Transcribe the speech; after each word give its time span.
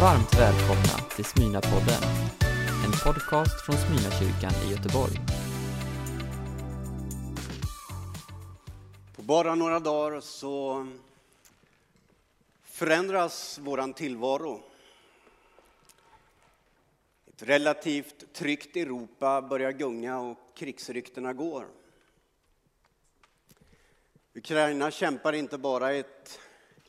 Varmt 0.00 0.34
välkomna 0.34 1.10
till 1.16 1.24
Smyna-podden, 1.24 2.02
en 2.84 2.92
podcast 3.04 3.66
från 3.66 3.76
Smyna-kyrkan 3.76 4.52
i 4.66 4.70
Göteborg. 4.70 5.20
På 9.16 9.22
bara 9.22 9.54
några 9.54 9.80
dagar 9.80 10.20
så 10.20 10.86
förändras 12.62 13.58
våran 13.58 13.92
tillvaro. 13.92 14.62
Ett 17.26 17.42
relativt 17.42 18.32
tryggt 18.32 18.76
Europa 18.76 19.42
börjar 19.42 19.72
gunga 19.72 20.18
och 20.20 20.38
krigsryktena 20.54 21.32
går. 21.32 21.66
Ukraina 24.34 24.90
kämpar 24.90 25.32
inte 25.32 25.58
bara 25.58 25.92
ett 25.92 26.40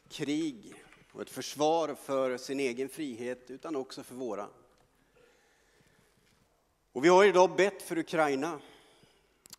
krig 0.09 0.84
och 1.15 1.21
ett 1.21 1.29
försvar 1.29 1.95
för 1.95 2.37
sin 2.37 2.59
egen 2.59 2.89
frihet 2.89 3.51
utan 3.51 3.75
också 3.75 4.03
för 4.03 4.15
våra. 4.15 4.49
Och 6.91 7.05
vi 7.05 7.09
har 7.09 7.25
idag 7.25 7.55
bett 7.55 7.81
för 7.81 7.97
Ukraina, 7.97 8.59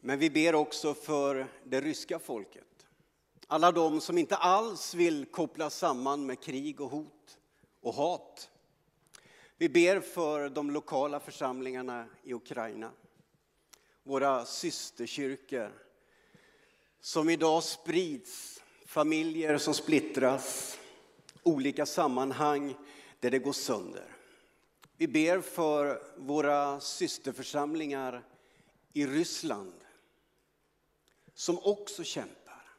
men 0.01 0.19
vi 0.19 0.31
ber 0.31 0.55
också 0.55 0.95
för 0.95 1.47
det 1.65 1.81
ryska 1.81 2.19
folket. 2.19 2.87
Alla 3.47 3.73
de 3.73 4.01
som 4.01 4.19
inte 4.19 4.37
alls 4.37 4.95
vill 4.95 5.27
kopplas 5.27 5.79
samman 5.79 6.27
med 6.27 6.41
krig 6.41 6.81
och 6.81 6.91
hot 6.91 7.39
och 7.81 7.95
hat. 7.95 8.51
Vi 9.57 9.69
ber 9.69 10.01
för 10.01 10.49
de 10.49 10.71
lokala 10.71 11.21
församlingarna 11.21 12.07
i 12.23 12.35
Ukraina, 12.35 12.91
våra 14.03 14.45
systerkyrkor 14.45 15.73
som 17.01 17.29
idag 17.29 17.63
sprids, 17.63 18.63
familjer 18.87 19.59
som 19.59 19.75
splittras, 19.75 20.79
olika 21.47 21.87
sammanhang 21.87 22.75
där 23.21 23.31
det 23.31 23.39
går 23.39 23.53
sönder. 23.53 24.17
Vi 24.97 25.09
ber 25.09 25.41
för 25.41 26.03
våra 26.17 26.81
systerförsamlingar 26.81 28.25
i 28.93 29.07
Ryssland 29.07 29.85
som 31.35 31.59
också 31.59 32.05
kämpar. 32.05 32.73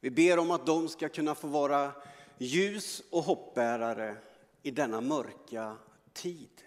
Vi 0.00 0.10
ber 0.10 0.38
om 0.38 0.50
att 0.50 0.66
de 0.66 0.88
ska 0.88 1.08
kunna 1.08 1.34
få 1.34 1.46
vara 1.46 1.92
ljus 2.38 3.02
och 3.10 3.22
hoppbärare 3.22 4.16
i 4.62 4.70
denna 4.70 5.00
mörka 5.00 5.76
tid. 6.12 6.62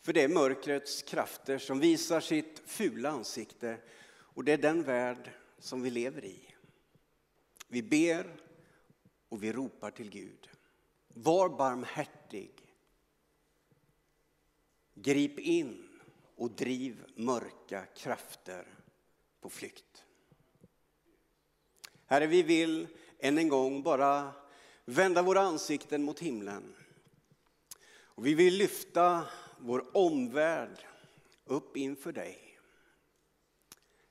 För 0.00 0.12
det 0.12 0.22
är 0.22 0.28
mörkrets 0.28 1.02
krafter 1.02 1.58
som 1.58 1.80
visar 1.80 2.20
sitt 2.20 2.62
fula 2.66 3.10
ansikte 3.10 3.78
och 4.10 4.44
det 4.44 4.52
är 4.52 4.58
den 4.58 4.82
värld 4.82 5.30
som 5.58 5.82
vi 5.82 5.90
lever 5.90 6.24
i. 6.24 6.53
Vi 7.68 7.82
ber 7.82 8.36
och 9.28 9.42
vi 9.42 9.52
ropar 9.52 9.90
till 9.90 10.10
Gud. 10.10 10.48
Var 11.08 11.48
barmhärtig. 11.48 12.50
Grip 14.94 15.38
in 15.38 16.00
och 16.36 16.50
driv 16.50 17.04
mörka 17.14 17.86
krafter 17.86 18.66
på 19.40 19.50
flykt. 19.50 20.04
Herre, 22.06 22.26
vi 22.26 22.42
vill 22.42 22.86
än 23.18 23.38
en 23.38 23.48
gång 23.48 23.82
bara 23.82 24.32
vända 24.84 25.22
våra 25.22 25.40
ansikten 25.40 26.02
mot 26.02 26.20
himlen. 26.20 26.74
Och 27.86 28.26
vi 28.26 28.34
vill 28.34 28.54
lyfta 28.54 29.26
vår 29.58 29.96
omvärld 29.96 30.86
upp 31.44 31.76
inför 31.76 32.12
dig. 32.12 32.43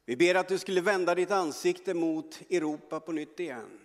Vi 0.05 0.15
ber 0.15 0.35
att 0.35 0.47
du 0.47 0.59
skulle 0.59 0.81
vända 0.81 1.15
ditt 1.15 1.31
ansikte 1.31 1.93
mot 1.93 2.41
Europa 2.49 2.99
på 2.99 3.11
nytt 3.11 3.39
igen. 3.39 3.79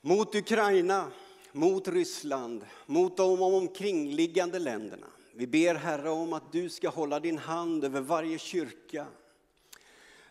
Mot 0.00 0.34
Ukraina, 0.34 1.12
mot 1.52 1.88
Ryssland, 1.88 2.66
mot 2.86 3.16
de 3.16 3.42
omkringliggande 3.42 4.58
länderna. 4.58 5.06
Vi 5.32 5.46
ber 5.46 5.74
Herre 5.74 6.10
om 6.10 6.32
att 6.32 6.52
du 6.52 6.68
ska 6.68 6.88
hålla 6.88 7.20
din 7.20 7.38
hand 7.38 7.84
över 7.84 8.00
varje 8.00 8.38
kyrka, 8.38 9.06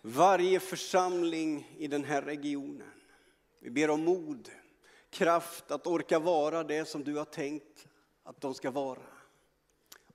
varje 0.01 0.59
församling 0.59 1.75
i 1.77 1.87
den 1.87 2.03
här 2.03 2.21
regionen. 2.21 2.91
Vi 3.59 3.69
ber 3.69 3.89
om 3.89 4.03
mod, 4.03 4.49
kraft 5.09 5.71
att 5.71 5.87
orka 5.87 6.19
vara 6.19 6.63
det 6.63 6.85
som 6.85 7.03
du 7.03 7.15
har 7.15 7.25
tänkt 7.25 7.87
att 8.23 8.41
de 8.41 8.53
ska 8.53 8.71
vara. 8.71 9.01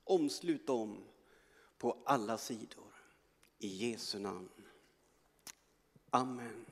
Omslut 0.04 0.66
dem 0.66 1.04
på 1.78 1.96
alla 2.04 2.38
sidor. 2.38 2.83
I 3.64 3.66
Jesu 3.66 4.18
namn. 4.18 4.48
Amen. 6.10 6.64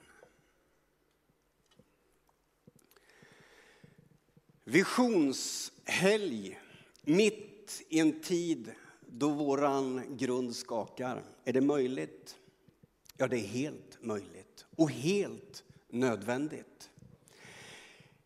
Visionshelg, 4.64 6.60
mitt 7.02 7.82
i 7.88 7.98
en 7.98 8.20
tid 8.20 8.72
då 9.00 9.30
våran 9.30 10.16
grund 10.16 10.56
skakar. 10.56 11.24
Är 11.44 11.52
det 11.52 11.60
möjligt? 11.60 12.36
Ja, 13.16 13.28
det 13.28 13.36
är 13.36 13.46
helt 13.46 13.98
möjligt 14.00 14.66
och 14.76 14.90
helt 14.90 15.64
nödvändigt. 15.88 16.90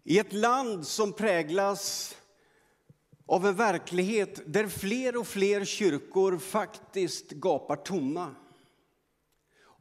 I 0.04 0.19
ett 0.19 0.33
land 0.33 0.87
som 0.87 1.12
präglas 1.12 2.16
av 3.27 3.47
en 3.47 3.56
verklighet 3.56 4.41
där 4.47 4.69
fler 4.69 5.16
och 5.16 5.27
fler 5.27 5.65
kyrkor 5.65 6.38
faktiskt 6.38 7.31
gapar 7.31 7.77
tomma 7.77 8.34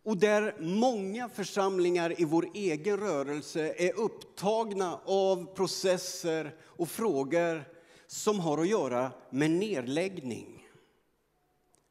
och 0.05 0.17
där 0.17 0.55
många 0.59 1.29
församlingar 1.29 2.21
i 2.21 2.25
vår 2.25 2.49
egen 2.53 2.97
rörelse 2.97 3.73
är 3.77 3.99
upptagna 3.99 4.99
av 5.05 5.55
processer 5.55 6.55
och 6.61 6.89
frågor 6.89 7.63
som 8.07 8.39
har 8.39 8.57
att 8.57 8.67
göra 8.67 9.11
med 9.29 9.51
nedläggning 9.51 10.67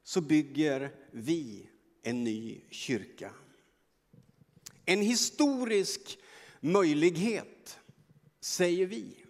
så 0.03 0.21
bygger 0.21 0.91
vi 1.11 1.69
en 2.03 2.23
ny 2.23 2.61
kyrka. 2.69 3.31
En 4.85 5.01
historisk 5.01 6.17
möjlighet, 6.59 7.79
säger 8.41 8.85
vi. 8.85 9.25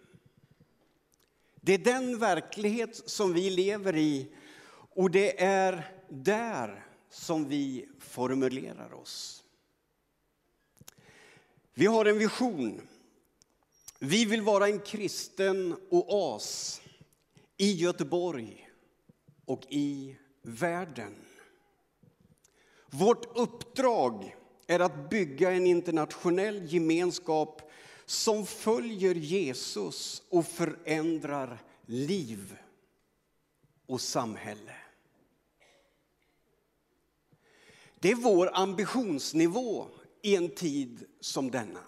Det 1.60 1.74
är 1.74 1.78
den 1.78 2.18
verklighet 2.18 3.10
som 3.10 3.32
vi 3.32 3.50
lever 3.50 3.96
i 3.96 4.34
och 4.72 5.10
det 5.10 5.42
är 5.42 5.94
där 6.08 6.85
som 7.16 7.48
vi 7.48 7.88
formulerar 7.98 8.94
oss. 8.94 9.44
Vi 11.74 11.86
har 11.86 12.04
en 12.04 12.18
vision. 12.18 12.80
Vi 13.98 14.24
vill 14.24 14.42
vara 14.42 14.68
en 14.68 14.80
kristen 14.80 15.76
oas 15.90 16.80
i 17.56 17.72
Göteborg 17.72 18.70
och 19.44 19.62
i 19.68 20.16
världen. 20.42 21.14
Vårt 22.90 23.38
uppdrag 23.38 24.36
är 24.66 24.80
att 24.80 25.10
bygga 25.10 25.52
en 25.52 25.66
internationell 25.66 26.72
gemenskap 26.72 27.70
som 28.04 28.46
följer 28.46 29.14
Jesus 29.14 30.22
och 30.28 30.46
förändrar 30.46 31.62
liv 31.86 32.56
och 33.86 34.00
samhälle. 34.00 34.85
Det 38.00 38.10
är 38.10 38.14
vår 38.14 38.50
ambitionsnivå 38.52 39.88
i 40.22 40.36
en 40.36 40.48
tid 40.48 41.04
som 41.20 41.50
denna. 41.50 41.80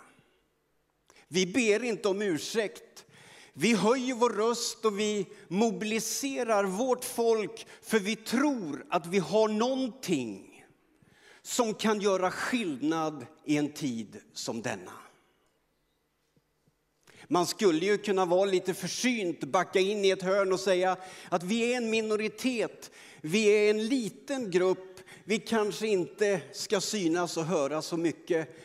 Vi 1.29 1.47
ber 1.47 1.85
inte 1.85 2.09
om 2.09 2.23
ursäkt. 2.23 3.05
Vi 3.53 3.75
höjer 3.75 4.15
vår 4.15 4.31
röst 4.31 4.85
och 4.85 4.99
vi 4.99 5.27
mobiliserar 5.49 6.65
vårt 6.65 7.05
folk 7.05 7.67
för 7.83 7.99
vi 7.99 8.17
tror 8.17 8.87
att 8.91 9.07
vi 9.07 9.19
har 9.19 9.49
någonting 9.49 10.65
som 11.43 11.75
kan 11.75 12.01
göra 12.01 12.31
skillnad 12.31 13.27
i 13.45 13.57
en 13.57 13.73
tid 13.73 14.21
som 14.33 14.63
denna. 14.63 14.93
Man 17.29 17.47
skulle 17.47 17.87
ju 17.87 17.99
kunna 17.99 18.25
vara 18.25 18.45
lite 18.45 18.75
försynt, 18.75 19.45
backa 19.45 19.81
in 19.81 20.05
i 20.05 20.11
ett 20.11 20.23
hörn 20.23 20.53
och 20.53 20.61
säga 20.61 20.97
att 21.29 21.43
vi 21.43 21.73
är 21.73 21.77
en 21.77 21.91
minoritet, 21.91 22.91
vi 23.21 23.47
är 23.47 23.71
en 23.71 23.87
liten 23.87 24.51
grupp, 24.51 25.01
vi 25.25 25.39
kanske 25.39 25.87
inte 25.87 26.41
ska 26.53 26.81
synas 26.81 27.37
och 27.37 27.45
höra 27.45 27.83
så 27.83 27.97
mycket. 27.97 28.57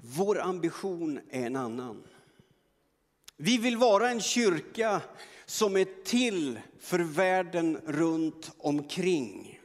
Vår 0.00 0.40
ambition 0.40 1.20
är 1.30 1.46
en 1.46 1.56
annan. 1.56 2.02
Vi 3.36 3.58
vill 3.58 3.76
vara 3.76 4.10
en 4.10 4.20
kyrka 4.20 5.00
som 5.46 5.76
är 5.76 6.04
till 6.04 6.60
för 6.80 6.98
världen 6.98 7.78
runt 7.86 8.50
omkring. 8.58 9.60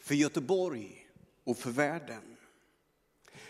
För 0.00 0.14
Göteborg 0.14 1.06
och 1.44 1.58
för 1.58 1.70
världen. 1.70 2.33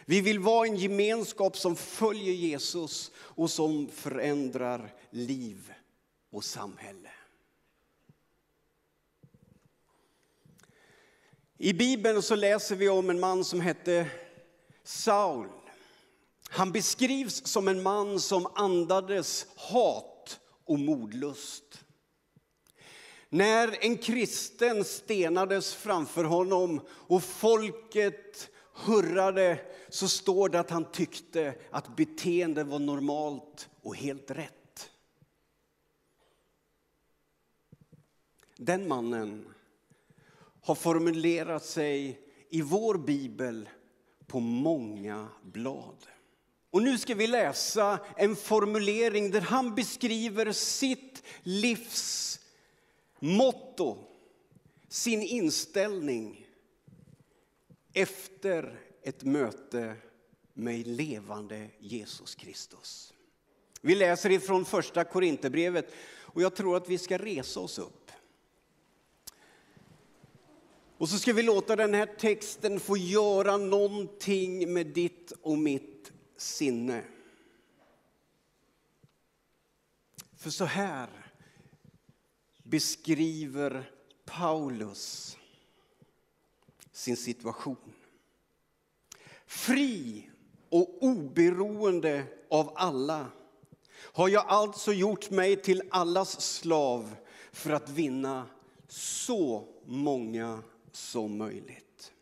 Vi 0.06 0.20
vill 0.20 0.38
vara 0.38 0.66
en 0.66 0.76
gemenskap 0.76 1.56
som 1.56 1.76
följer 1.76 2.34
Jesus 2.34 3.10
och 3.16 3.50
som 3.50 3.88
förändrar 3.88 4.94
liv 5.10 5.72
och 6.30 6.44
samhälle. 6.44 7.10
I 11.58 11.72
Bibeln 11.72 12.22
så 12.22 12.36
läser 12.36 12.76
vi 12.76 12.88
om 12.88 13.10
en 13.10 13.20
man 13.20 13.44
som 13.44 13.60
hette 13.60 14.10
Saul. 14.84 15.48
Han 16.48 16.72
beskrivs 16.72 17.46
som 17.46 17.68
en 17.68 17.82
man 17.82 18.20
som 18.20 18.46
andades 18.54 19.46
hat 19.56 20.40
och 20.64 20.78
modlust. 20.78 21.84
När 23.28 23.84
en 23.84 23.98
kristen 23.98 24.84
stenades 24.84 25.74
framför 25.74 26.24
honom 26.24 26.80
och 26.88 27.22
folket 27.22 28.50
hurrade 28.74 29.60
så 29.88 30.08
står 30.08 30.48
det 30.48 30.60
att 30.60 30.70
han 30.70 30.90
tyckte 30.90 31.54
att 31.70 31.96
beteendet 31.96 32.66
var 32.66 32.78
normalt 32.78 33.68
och 33.82 33.96
helt 33.96 34.30
rätt. 34.30 34.90
Den 38.56 38.88
mannen 38.88 39.54
har 40.60 40.74
formulerat 40.74 41.64
sig 41.64 42.20
i 42.48 42.62
vår 42.62 42.98
bibel 42.98 43.68
på 44.26 44.40
många 44.40 45.28
blad. 45.42 46.06
Och 46.70 46.82
nu 46.82 46.98
ska 46.98 47.14
vi 47.14 47.26
läsa 47.26 47.98
en 48.16 48.36
formulering 48.36 49.30
där 49.30 49.40
han 49.40 49.74
beskriver 49.74 50.52
sitt 50.52 51.22
livs 51.42 52.40
motto, 53.18 53.98
sin 54.88 55.22
inställning 55.22 56.43
efter 57.94 58.80
ett 59.02 59.24
möte 59.24 59.96
med 60.54 60.86
levande 60.86 61.70
Jesus 61.78 62.34
Kristus. 62.34 63.14
Vi 63.80 63.94
läser 63.94 64.30
ifrån 64.30 64.64
första 64.64 65.04
Korinthierbrevet 65.04 65.92
och 66.20 66.42
jag 66.42 66.54
tror 66.54 66.76
att 66.76 66.88
vi 66.88 66.98
ska 66.98 67.18
resa 67.18 67.60
oss 67.60 67.78
upp. 67.78 68.10
Och 70.98 71.08
så 71.08 71.18
ska 71.18 71.32
vi 71.32 71.42
låta 71.42 71.76
den 71.76 71.94
här 71.94 72.06
texten 72.06 72.80
få 72.80 72.96
göra 72.96 73.56
någonting 73.56 74.72
med 74.72 74.86
ditt 74.86 75.32
och 75.42 75.58
mitt 75.58 76.12
sinne. 76.36 77.04
För 80.36 80.50
så 80.50 80.64
här 80.64 81.08
beskriver 82.62 83.90
Paulus 84.24 85.36
sin 86.94 87.16
situation. 87.16 87.76
Fri 89.46 90.30
och 90.68 91.02
oberoende 91.02 92.24
av 92.50 92.72
alla 92.74 93.26
har 93.96 94.28
jag 94.28 94.44
alltså 94.48 94.92
gjort 94.92 95.30
mig 95.30 95.56
till 95.56 95.82
allas 95.90 96.40
slav 96.40 97.16
för 97.52 97.70
att 97.70 97.88
vinna 97.88 98.46
så 98.88 99.68
många 99.84 100.62
som 100.92 101.38
möjligt. 101.38 102.12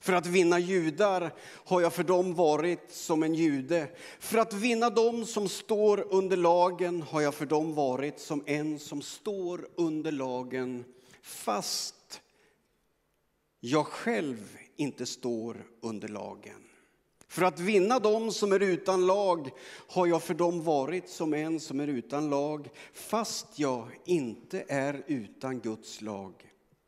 För 0.00 0.12
att 0.12 0.26
vinna 0.26 0.58
judar 0.58 1.34
har 1.40 1.80
jag 1.80 1.92
för 1.92 2.04
dem 2.04 2.34
varit 2.34 2.92
som 2.92 3.22
en 3.22 3.34
jude. 3.34 3.88
För 4.18 4.38
att 4.38 4.52
vinna 4.52 4.90
dem 4.90 5.26
som 5.26 5.48
står 5.48 6.06
under 6.10 6.36
lagen 6.36 7.02
har 7.02 7.20
jag 7.20 7.34
för 7.34 7.46
dem 7.46 7.74
varit 7.74 8.20
som 8.20 8.42
en 8.46 8.78
som 8.78 9.02
står 9.02 9.68
under 9.76 10.12
lagen 10.12 10.84
fast 11.22 11.94
jag 13.60 13.86
själv 13.86 14.58
inte 14.76 15.06
står 15.06 15.66
under 15.80 16.08
lagen. 16.08 16.64
För 17.28 17.42
att 17.42 17.60
vinna 17.60 17.98
dem 17.98 18.32
som 18.32 18.52
är 18.52 18.60
utan 18.60 19.06
lag 19.06 19.50
har 19.88 20.06
jag 20.06 20.22
för 20.22 20.34
dem 20.34 20.62
varit 20.62 21.08
som 21.08 21.34
en 21.34 21.60
som 21.60 21.80
är 21.80 21.86
utan 21.86 22.30
lag 22.30 22.68
fast 22.92 23.58
jag 23.58 23.88
inte 24.04 24.64
är 24.68 25.02
utan 25.06 25.60
Guds 25.60 26.00
lag. 26.00 26.34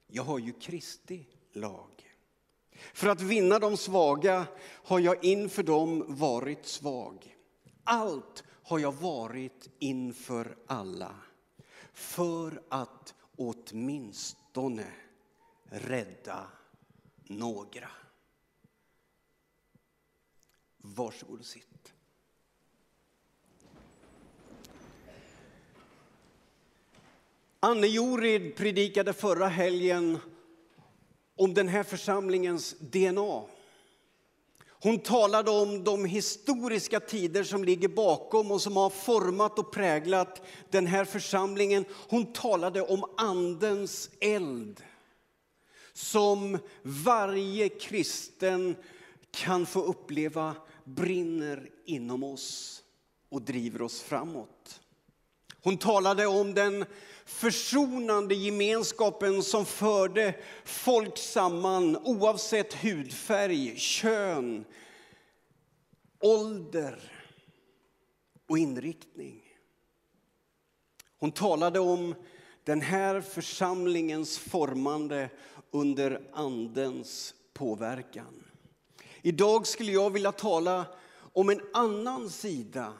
Jag 0.06 0.22
har 0.22 0.38
ju 0.38 0.52
Kristi 0.52 1.26
lag. 1.52 2.16
För 2.94 3.08
att 3.08 3.20
vinna 3.20 3.58
de 3.58 3.76
svaga 3.76 4.46
har 4.62 5.00
jag 5.00 5.24
inför 5.24 5.62
dem 5.62 6.04
varit 6.08 6.66
svag. 6.66 7.36
Allt 7.84 8.44
har 8.62 8.78
jag 8.78 8.92
varit 8.92 9.68
inför 9.78 10.56
alla 10.66 11.14
för 11.92 12.62
att 12.68 13.14
åtminstone 13.36 14.86
rädda 15.70 16.46
några. 17.30 17.88
Varsågod 20.76 21.40
och 21.40 21.46
sitt. 21.46 21.92
Anne 27.60 27.86
Jorid 27.86 28.56
predikade 28.56 29.12
förra 29.12 29.48
helgen 29.48 30.18
om 31.36 31.54
den 31.54 31.68
här 31.68 31.82
församlingens 31.82 32.76
DNA. 32.78 33.42
Hon 34.82 34.98
talade 34.98 35.50
om 35.50 35.84
de 35.84 36.04
historiska 36.04 37.00
tider 37.00 37.44
som 37.44 37.64
ligger 37.64 37.88
bakom 37.88 38.50
och 38.50 38.62
som 38.62 38.76
har 38.76 38.90
format 38.90 39.58
och 39.58 39.72
präglat 39.72 40.42
den 40.70 40.86
här 40.86 41.04
församlingen. 41.04 41.84
Hon 42.08 42.32
talade 42.32 42.82
om 42.82 43.04
Andens 43.16 44.10
eld 44.20 44.84
som 46.00 46.58
varje 46.82 47.68
kristen 47.68 48.76
kan 49.30 49.66
få 49.66 49.82
uppleva 49.82 50.54
brinner 50.84 51.70
inom 51.84 52.24
oss 52.24 52.82
och 53.28 53.42
driver 53.42 53.82
oss 53.82 54.02
framåt. 54.02 54.80
Hon 55.62 55.76
talade 55.76 56.26
om 56.26 56.54
den 56.54 56.84
försonande 57.24 58.34
gemenskapen 58.34 59.42
som 59.42 59.66
förde 59.66 60.34
folk 60.64 61.18
samman 61.18 61.96
oavsett 61.96 62.74
hudfärg, 62.74 63.76
kön, 63.76 64.64
ålder 66.20 67.12
och 68.48 68.58
inriktning. 68.58 69.42
Hon 71.18 71.32
talade 71.32 71.80
om 71.80 72.14
den 72.64 72.80
här 72.80 73.20
församlingens 73.20 74.38
formande 74.38 75.30
under 75.70 76.20
Andens 76.32 77.34
påverkan. 77.52 78.44
Idag 79.22 79.66
skulle 79.66 79.92
jag 79.92 80.10
vilja 80.10 80.32
tala 80.32 80.86
om 81.32 81.50
en 81.50 81.60
annan 81.72 82.30
sida 82.30 82.92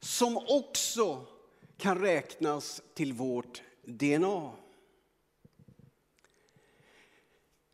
som 0.00 0.36
också 0.36 1.26
kan 1.76 1.98
räknas 1.98 2.82
till 2.94 3.12
vårt 3.12 3.62
DNA. 3.84 4.50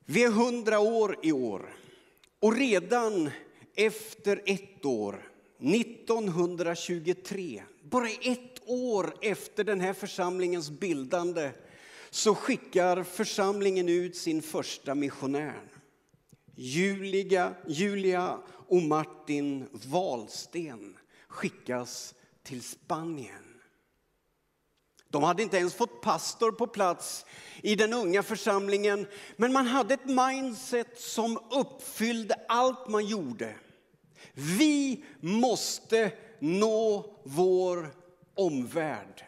Vi 0.04 0.24
är 0.24 0.30
hundra 0.30 0.78
år 0.78 1.18
i 1.22 1.32
år 1.32 1.76
och 2.40 2.56
redan 2.56 3.30
efter 3.74 4.42
ett 4.46 4.84
år, 4.84 5.30
1923, 5.58 7.62
bara 7.82 8.08
ett 8.08 8.62
år 8.66 9.14
efter 9.20 9.64
den 9.64 9.80
här 9.80 9.92
församlingens 9.92 10.70
bildande 10.70 11.50
så 12.16 12.34
skickar 12.34 13.02
församlingen 13.02 13.88
ut 13.88 14.16
sin 14.16 14.42
första 14.42 14.94
missionär. 14.94 15.62
Julia, 16.54 17.54
Julia 17.66 18.38
och 18.68 18.82
Martin 18.82 19.68
Wahlsten 19.72 20.96
skickas 21.28 22.14
till 22.42 22.62
Spanien. 22.62 23.60
De 25.08 25.22
hade 25.22 25.42
inte 25.42 25.56
ens 25.56 25.74
fått 25.74 26.00
pastor 26.00 26.52
på 26.52 26.66
plats 26.66 27.26
i 27.62 27.74
den 27.74 27.92
unga 27.92 28.22
församlingen, 28.22 29.06
men 29.36 29.52
man 29.52 29.66
hade 29.66 29.94
ett 29.94 30.04
mindset 30.04 31.00
som 31.00 31.38
uppfyllde 31.50 32.34
allt 32.48 32.88
man 32.88 33.06
gjorde. 33.06 33.54
Vi 34.34 35.04
måste 35.20 36.12
nå 36.38 37.14
vår 37.24 37.94
omvärld. 38.34 39.24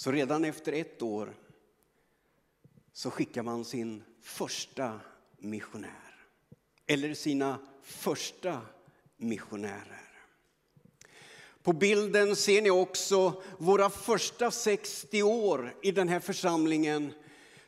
Så 0.00 0.12
redan 0.12 0.44
efter 0.44 0.72
ett 0.72 1.02
år 1.02 1.36
så 2.92 3.10
skickar 3.10 3.42
man 3.42 3.64
sin 3.64 4.02
första 4.22 5.00
missionär. 5.38 6.26
Eller 6.86 7.14
sina 7.14 7.58
första 7.82 8.60
missionärer. 9.16 10.08
På 11.62 11.72
bilden 11.72 12.36
ser 12.36 12.62
ni 12.62 12.70
också 12.70 13.42
våra 13.58 13.90
första 13.90 14.50
60 14.50 15.22
år 15.22 15.76
i 15.82 15.92
den 15.92 16.08
här 16.08 16.20
församlingen 16.20 17.12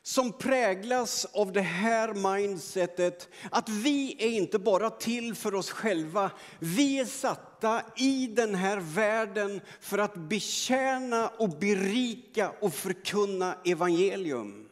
som 0.03 0.33
präglas 0.33 1.25
av 1.25 1.53
det 1.53 1.61
här 1.61 2.15
mindsetet 2.15 3.29
att 3.51 3.69
vi 3.69 4.17
är 4.19 4.31
inte 4.31 4.59
bara 4.59 4.91
till 4.91 5.35
för 5.35 5.55
oss 5.55 5.71
själva. 5.71 6.31
Vi 6.59 6.99
är 6.99 7.05
satta 7.05 7.83
i 7.97 8.27
den 8.27 8.55
här 8.55 8.79
världen 8.81 9.61
för 9.81 9.99
att 9.99 10.15
betjäna 10.15 11.29
och 11.29 11.49
berika 11.49 12.53
och 12.61 12.75
förkunna 12.75 13.57
evangelium. 13.65 14.69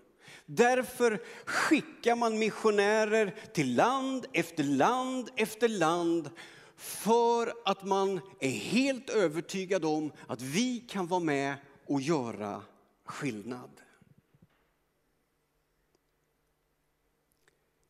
Därför 0.47 1.23
skickar 1.45 2.17
man 2.17 2.39
missionärer 2.39 3.35
till 3.53 3.77
land 3.77 4.27
efter 4.33 4.65
land 4.65 5.31
efter 5.37 5.69
land 5.69 6.31
för 6.77 7.53
att 7.65 7.85
man 7.85 8.21
är 8.41 8.51
helt 8.51 9.11
övertygad 9.11 9.85
om 9.85 10.13
att 10.27 10.43
vi 10.43 10.81
kan 10.81 11.07
vara 11.07 11.21
med 11.21 11.55
och 11.87 12.01
göra 12.01 12.63
skillnad. 13.05 13.71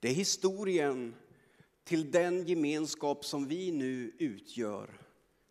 Det 0.00 0.08
är 0.08 0.14
historien 0.14 1.14
till 1.84 2.10
den 2.10 2.46
gemenskap 2.46 3.24
som 3.24 3.48
vi 3.48 3.72
nu 3.72 4.12
utgör 4.18 4.90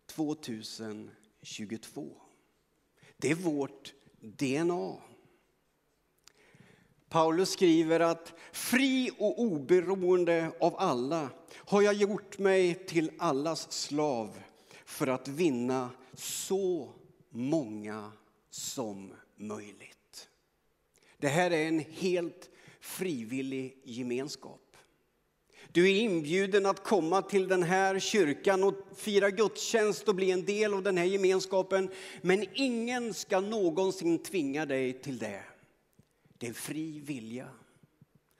2022. 0.06 2.16
Det 3.16 3.30
är 3.30 3.34
vårt 3.34 3.94
DNA. 4.20 4.96
Paulus 7.08 7.50
skriver 7.50 8.00
att 8.00 8.34
fri 8.52 9.10
och 9.18 9.40
oberoende 9.40 10.52
av 10.60 10.74
alla 10.78 11.30
har 11.54 11.82
jag 11.82 11.94
gjort 11.94 12.38
mig 12.38 12.74
till 12.74 13.10
allas 13.18 13.72
slav 13.72 14.40
för 14.84 15.06
att 15.06 15.28
vinna 15.28 15.90
så 16.14 16.92
många 17.28 18.12
som 18.50 19.14
möjligt. 19.36 20.28
Det 21.18 21.28
här 21.28 21.50
är 21.50 21.68
en 21.68 21.78
helt 21.78 22.50
frivillig 22.80 23.80
gemenskap. 23.84 24.76
Du 25.72 25.90
är 25.90 26.00
inbjuden 26.00 26.66
att 26.66 26.84
komma 26.84 27.22
till 27.22 27.48
den 27.48 27.62
här 27.62 27.98
kyrkan 27.98 28.64
och 28.64 28.74
fira 28.96 29.30
gudstjänst 29.30 30.08
och 30.08 30.14
bli 30.14 30.30
en 30.30 30.44
del 30.44 30.74
av 30.74 30.82
den 30.82 30.96
här 30.96 31.04
gemenskapen. 31.04 31.90
Men 32.22 32.46
ingen 32.54 33.14
ska 33.14 33.40
någonsin 33.40 34.18
tvinga 34.18 34.66
dig 34.66 34.92
till 34.92 35.18
det. 35.18 35.42
Det 36.38 36.46
är 36.46 36.48
en 36.48 36.54
fri 36.54 37.00
vilja. 37.00 37.48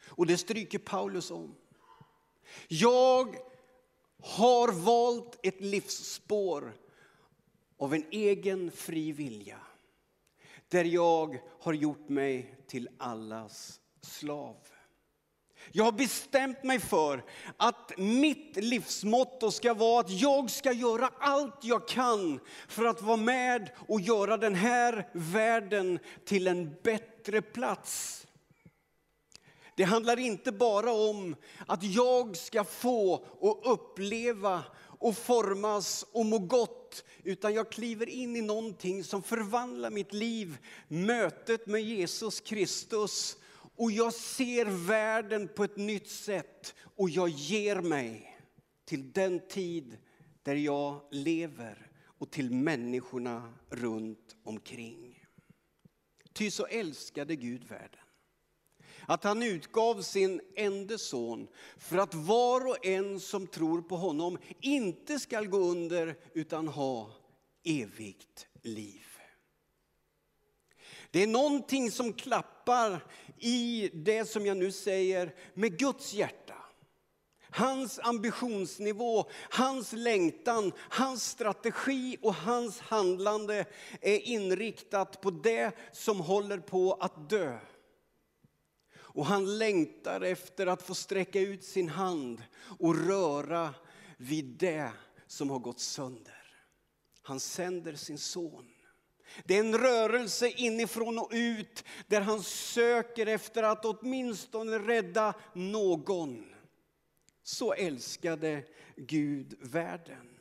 Och 0.06 0.26
det 0.26 0.37
stryker 0.37 0.78
Paulus 0.78 1.30
om. 1.30 1.54
Jag 2.68 3.37
har 4.23 4.73
valt 4.73 5.38
ett 5.42 5.61
livsspår 5.61 6.73
av 7.76 7.94
en 7.94 8.04
egen 8.11 8.70
fri 8.70 9.12
vilja. 9.12 9.59
Där 10.68 10.85
jag 10.85 11.40
har 11.61 11.73
gjort 11.73 12.09
mig 12.09 12.54
till 12.66 12.88
allas 12.99 13.79
slav. 14.02 14.57
Jag 15.73 15.85
har 15.85 15.92
bestämt 15.92 16.64
mig 16.64 16.80
för 16.80 17.25
att 17.57 17.92
mitt 17.99 18.57
livsmotto 18.57 19.50
ska 19.50 19.75
vara 19.75 20.00
att 20.00 20.11
jag 20.11 20.50
ska 20.50 20.73
göra 20.73 21.11
allt 21.19 21.59
jag 21.62 21.88
kan 21.88 22.40
för 22.69 22.85
att 22.85 23.02
vara 23.02 23.16
med 23.16 23.71
och 23.88 24.00
göra 24.00 24.37
den 24.37 24.54
här 24.54 25.09
världen 25.12 25.99
till 26.25 26.47
en 26.47 26.76
bättre 26.83 27.42
plats. 27.42 28.26
Det 29.75 29.85
handlar 29.85 30.19
inte 30.19 30.52
bara 30.52 30.92
om 30.92 31.37
att 31.66 31.83
jag 31.83 32.37
ska 32.37 32.64
få 32.64 33.26
och 33.40 33.73
uppleva 33.73 34.64
och 35.00 35.16
formas 35.16 36.07
och 36.12 36.26
må 36.26 36.38
gott. 36.38 37.04
Utan 37.25 37.54
jag 37.54 37.73
kliver 37.73 38.09
in 38.09 38.37
i 38.37 38.40
någonting 38.40 39.04
som 39.04 39.23
förvandlar 39.23 39.90
mitt 39.90 40.12
liv. 40.12 40.59
Mötet 40.88 41.66
med 41.66 41.83
Jesus 41.83 42.40
Kristus 42.40 43.37
och 43.80 43.92
jag 43.92 44.14
ser 44.14 44.64
världen 44.87 45.49
på 45.49 45.64
ett 45.64 45.76
nytt 45.76 46.08
sätt 46.08 46.75
och 46.96 47.10
jag 47.10 47.28
ger 47.28 47.76
mig 47.76 48.40
till 48.84 49.12
den 49.12 49.49
tid 49.49 49.99
där 50.42 50.54
jag 50.54 51.00
lever 51.10 51.90
och 52.18 52.30
till 52.30 52.50
människorna 52.50 53.54
runt 53.70 54.37
omkring. 54.44 55.25
Ty 56.32 56.50
så 56.50 56.66
älskade 56.66 57.37
Gud 57.37 57.64
världen 57.64 58.00
att 59.06 59.25
han 59.25 59.42
utgav 59.42 60.02
sin 60.02 60.40
enda 60.56 60.99
son 60.99 61.49
för 61.78 61.99
att 61.99 62.14
var 62.14 62.66
och 62.66 62.87
en 62.87 63.20
som 63.20 63.46
tror 63.46 63.82
på 63.82 63.96
honom 63.96 64.38
inte 64.60 65.18
skall 65.18 65.46
gå 65.46 65.58
under 65.58 66.16
utan 66.34 66.68
ha 66.68 67.12
evigt 67.64 68.46
liv. 68.62 69.06
Det 71.10 71.22
är 71.22 71.26
någonting 71.26 71.90
som 71.90 72.12
klappar 72.12 72.59
i 73.38 73.90
det 73.94 74.24
som 74.24 74.46
jag 74.46 74.56
nu 74.56 74.72
säger 74.72 75.34
med 75.54 75.78
Guds 75.78 76.14
hjärta. 76.14 76.54
Hans 77.52 78.00
ambitionsnivå, 78.02 79.24
hans 79.50 79.92
längtan, 79.92 80.72
hans 80.76 81.24
strategi 81.24 82.16
och 82.22 82.34
hans 82.34 82.80
handlande 82.80 83.64
är 84.00 84.18
inriktat 84.18 85.20
på 85.20 85.30
det 85.30 85.72
som 85.92 86.20
håller 86.20 86.58
på 86.58 86.92
att 86.92 87.30
dö. 87.30 87.58
Och 88.96 89.26
han 89.26 89.58
längtar 89.58 90.20
efter 90.20 90.66
att 90.66 90.82
få 90.82 90.94
sträcka 90.94 91.40
ut 91.40 91.64
sin 91.64 91.88
hand 91.88 92.42
och 92.78 93.06
röra 93.06 93.74
vid 94.16 94.44
det 94.44 94.92
som 95.26 95.50
har 95.50 95.58
gått 95.58 95.80
sönder. 95.80 96.40
Han 97.22 97.40
sänder 97.40 97.94
sin 97.94 98.18
son. 98.18 98.70
Det 99.44 99.56
är 99.56 99.60
en 99.60 99.78
rörelse 99.78 100.49
inifrån 100.49 101.18
och 101.18 101.30
ut 101.32 101.84
där 102.06 102.20
han 102.20 102.42
söker 102.42 103.26
efter 103.26 103.62
att 103.62 103.84
åtminstone 103.84 104.78
rädda 104.78 105.34
någon. 105.54 106.46
Så 107.42 107.72
älskade 107.72 108.62
Gud 108.96 109.54
världen. 109.60 110.38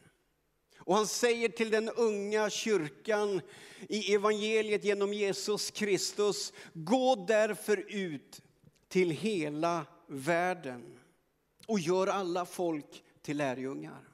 Och 0.78 0.96
han 0.96 1.08
säger 1.08 1.50
till 1.50 1.70
den 1.70 1.90
unga 1.90 2.50
kyrkan 2.50 3.42
i 3.90 4.14
evangeliet 4.14 4.84
genom 4.84 5.14
Jesus 5.14 5.72
Kristus, 5.72 6.54
gå 6.74 7.16
därför 7.16 7.86
ut 7.88 8.42
till 8.88 9.12
hela 9.12 9.86
världen 10.08 11.00
och 11.68 11.80
gör 11.80 12.08
alla 12.08 12.46
folk 12.46 13.04
till 13.22 13.38
lärjungar. 13.38 14.09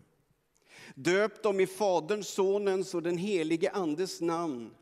Döp 0.96 1.44
dem 1.44 1.60
i 1.60 1.68
Faderns, 1.68 2.28
Sonens 2.28 2.94
och 2.94 3.04
den 3.04 3.18
helige 3.18 3.72
Andes 3.72 4.22
namn 4.22 4.76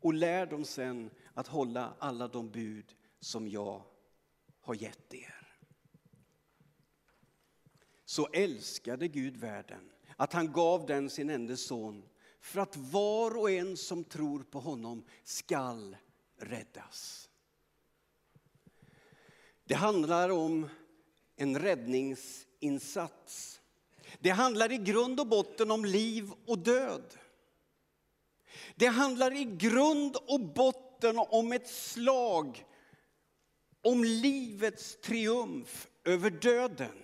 och 0.00 0.14
lär 0.14 0.46
dem 0.46 0.64
sen 0.64 1.10
att 1.34 1.46
hålla 1.46 1.94
alla 1.98 2.28
de 2.28 2.50
bud 2.50 2.94
som 3.20 3.48
jag 3.48 3.82
har 4.60 4.74
gett 4.74 5.14
er. 5.14 5.58
Så 8.04 8.26
älskade 8.26 9.08
Gud 9.08 9.36
världen 9.36 9.90
att 10.16 10.32
han 10.32 10.52
gav 10.52 10.86
den 10.86 11.10
sin 11.10 11.30
enda 11.30 11.56
son 11.56 12.04
för 12.40 12.60
att 12.60 12.76
var 12.76 13.36
och 13.36 13.50
en 13.50 13.76
som 13.76 14.04
tror 14.04 14.42
på 14.42 14.60
honom 14.60 15.04
skall 15.24 15.96
räddas. 16.36 17.30
Det 19.64 19.74
handlar 19.74 20.28
om 20.28 20.68
en 21.36 21.58
räddningsinsats. 21.58 23.60
Det 24.20 24.30
handlar 24.30 24.72
i 24.72 24.78
grund 24.78 25.20
och 25.20 25.26
botten 25.26 25.70
om 25.70 25.84
liv 25.84 26.30
och 26.46 26.58
död. 26.58 27.14
Det 28.74 28.86
handlar 28.86 29.32
i 29.36 29.44
grund 29.44 30.16
och 30.16 30.40
botten 30.40 31.18
om 31.18 31.52
ett 31.52 31.68
slag 31.68 32.64
om 33.82 34.04
livets 34.04 35.00
triumf 35.00 35.88
över 36.04 36.30
döden. 36.30 36.98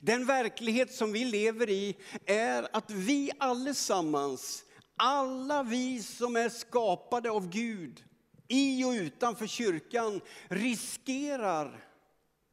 Den 0.00 0.26
verklighet 0.26 0.94
som 0.94 1.12
vi 1.12 1.24
lever 1.24 1.70
i 1.70 1.96
är 2.26 2.68
att 2.72 2.90
vi 2.90 3.30
allesammans, 3.38 4.64
alla 4.96 5.62
vi 5.62 6.02
som 6.02 6.36
är 6.36 6.48
skapade 6.48 7.30
av 7.30 7.48
Gud, 7.48 8.04
i 8.48 8.84
och 8.84 8.90
utanför 8.90 9.46
kyrkan 9.46 10.20
riskerar 10.48 11.84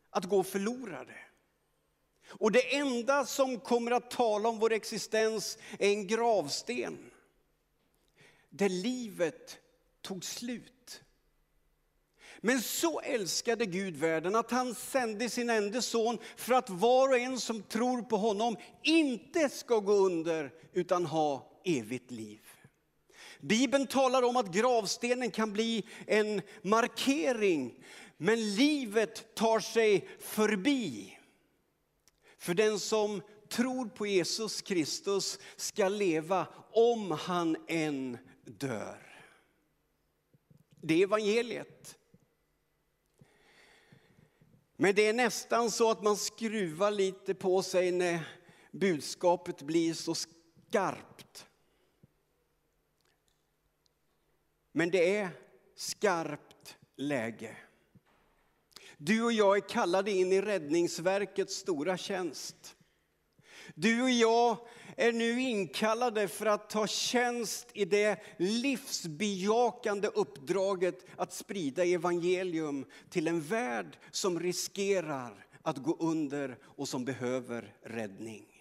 att 0.09 0.25
gå 0.25 0.43
förlorade. 0.43 1.15
Och 2.29 2.51
det 2.51 2.75
enda 2.75 3.25
som 3.25 3.59
kommer 3.59 3.91
att 3.91 4.11
tala 4.11 4.49
om 4.49 4.59
vår 4.59 4.71
existens 4.71 5.57
är 5.79 5.89
en 5.89 6.07
gravsten. 6.07 6.97
Där 8.49 8.69
livet 8.69 9.59
tog 10.01 10.25
slut. 10.25 11.01
Men 12.41 12.61
så 12.61 12.99
älskade 12.99 13.65
Gud 13.65 13.97
världen 13.97 14.35
att 14.35 14.51
han 14.51 14.75
sände 14.75 15.29
sin 15.29 15.49
enda 15.49 15.81
son 15.81 16.17
för 16.35 16.53
att 16.53 16.69
var 16.69 17.09
och 17.09 17.17
en 17.17 17.39
som 17.39 17.63
tror 17.63 18.01
på 18.01 18.17
honom 18.17 18.55
inte 18.83 19.49
ska 19.49 19.79
gå 19.79 19.93
under 19.93 20.53
utan 20.73 21.05
ha 21.05 21.51
evigt 21.65 22.11
liv. 22.11 22.39
Bibeln 23.39 23.87
talar 23.87 24.23
om 24.23 24.37
att 24.37 24.53
gravstenen 24.53 25.31
kan 25.31 25.53
bli 25.53 25.85
en 26.07 26.41
markering, 26.61 27.83
men 28.17 28.55
livet 28.55 29.35
tar 29.35 29.59
sig 29.59 30.07
förbi. 30.19 31.16
För 32.37 32.53
den 32.53 32.79
som 32.79 33.21
tror 33.49 33.85
på 33.85 34.07
Jesus 34.07 34.61
Kristus 34.61 35.39
ska 35.55 35.89
leva 35.89 36.47
om 36.71 37.11
han 37.11 37.57
än 37.67 38.17
dör. 38.43 39.07
Det 40.81 40.93
är 40.93 41.03
evangeliet. 41.03 41.97
Men 44.75 44.95
det 44.95 45.07
är 45.07 45.13
nästan 45.13 45.71
så 45.71 45.91
att 45.91 46.03
man 46.03 46.17
skruvar 46.17 46.91
lite 46.91 47.33
på 47.33 47.63
sig 47.63 47.91
när 47.91 48.19
budskapet 48.71 49.61
blir 49.61 49.93
så 49.93 50.15
skarpt. 50.15 51.47
Men 54.71 54.89
det 54.89 55.15
är 55.17 55.29
skarpt 55.75 56.77
läge. 56.95 57.57
Du 58.97 59.23
och 59.23 59.31
jag 59.31 59.57
är 59.57 59.69
kallade 59.69 60.11
in 60.11 60.33
i 60.33 60.41
räddningsverkets 60.41 61.55
stora 61.55 61.97
tjänst. 61.97 62.75
Du 63.75 64.01
och 64.01 64.09
jag 64.09 64.57
är 64.97 65.11
nu 65.11 65.41
inkallade 65.41 66.27
för 66.27 66.45
att 66.45 66.69
ta 66.69 66.87
tjänst 66.87 67.67
i 67.73 67.85
det 67.85 68.19
livsbejakande 68.37 70.07
uppdraget 70.07 71.05
att 71.15 71.33
sprida 71.33 71.85
evangelium 71.85 72.85
till 73.09 73.27
en 73.27 73.41
värld 73.41 73.97
som 74.11 74.39
riskerar 74.39 75.45
att 75.61 75.77
gå 75.77 75.97
under 75.99 76.57
och 76.63 76.87
som 76.87 77.05
behöver 77.05 77.75
räddning. 77.83 78.56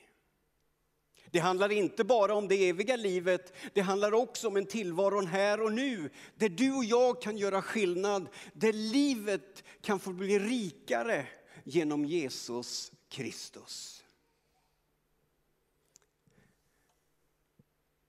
Det 1.37 1.41
handlar 1.41 1.73
inte 1.73 2.05
bara 2.05 2.35
om 2.35 2.49
det 2.49 2.69
eviga 2.69 2.97
livet, 2.97 3.53
det 3.75 3.81
handlar 3.81 4.15
också 4.15 4.49
om 4.49 4.57
en 4.57 4.67
tillvaro 4.67 5.27
här 5.27 5.63
och 5.63 5.73
nu. 5.73 6.11
Där 6.35 6.49
du 6.49 6.73
och 6.73 6.85
jag 6.85 7.23
kan 7.23 7.37
göra 7.37 7.63
skillnad, 7.63 8.29
där 8.53 8.73
livet 8.73 9.65
kan 9.81 10.01
få 10.01 10.13
bli 10.13 10.39
rikare 10.39 11.27
genom 11.65 12.05
Jesus 12.05 12.93
Kristus. 13.09 14.05